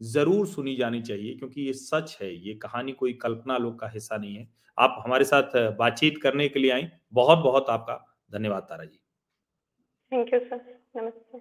ज़रूर 0.00 0.46
सुनी 0.46 0.74
जानी 0.76 1.00
चाहिए, 1.02 1.34
क्योंकि 1.34 1.62
ये 1.62 1.72
सच 1.72 2.16
है, 2.22 2.34
ये 2.46 2.54
कहानी 2.54 2.92
कोई 2.92 3.12
कल्पना 3.12 3.56
लोग 3.58 3.78
का 3.80 3.88
हिस्सा 3.88 4.16
नहीं 4.16 4.34
है। 4.36 4.48
आप 4.78 5.02
हमारे 5.04 5.24
साथ 5.24 5.56
बातचीत 5.78 6.18
करने 6.22 6.48
के 6.48 6.60
लिए 6.60 6.70
आई। 6.70 6.88
बहुत 7.12 7.38
बहुत 7.38 7.70
आपका 7.70 8.04
धन्यवाद 8.32 8.62
Tara 8.62 8.84
ji. 8.84 9.00
Thank 10.12 10.34
you 10.34 10.40
sir 10.40 10.80
नमस्ते. 10.96 11.38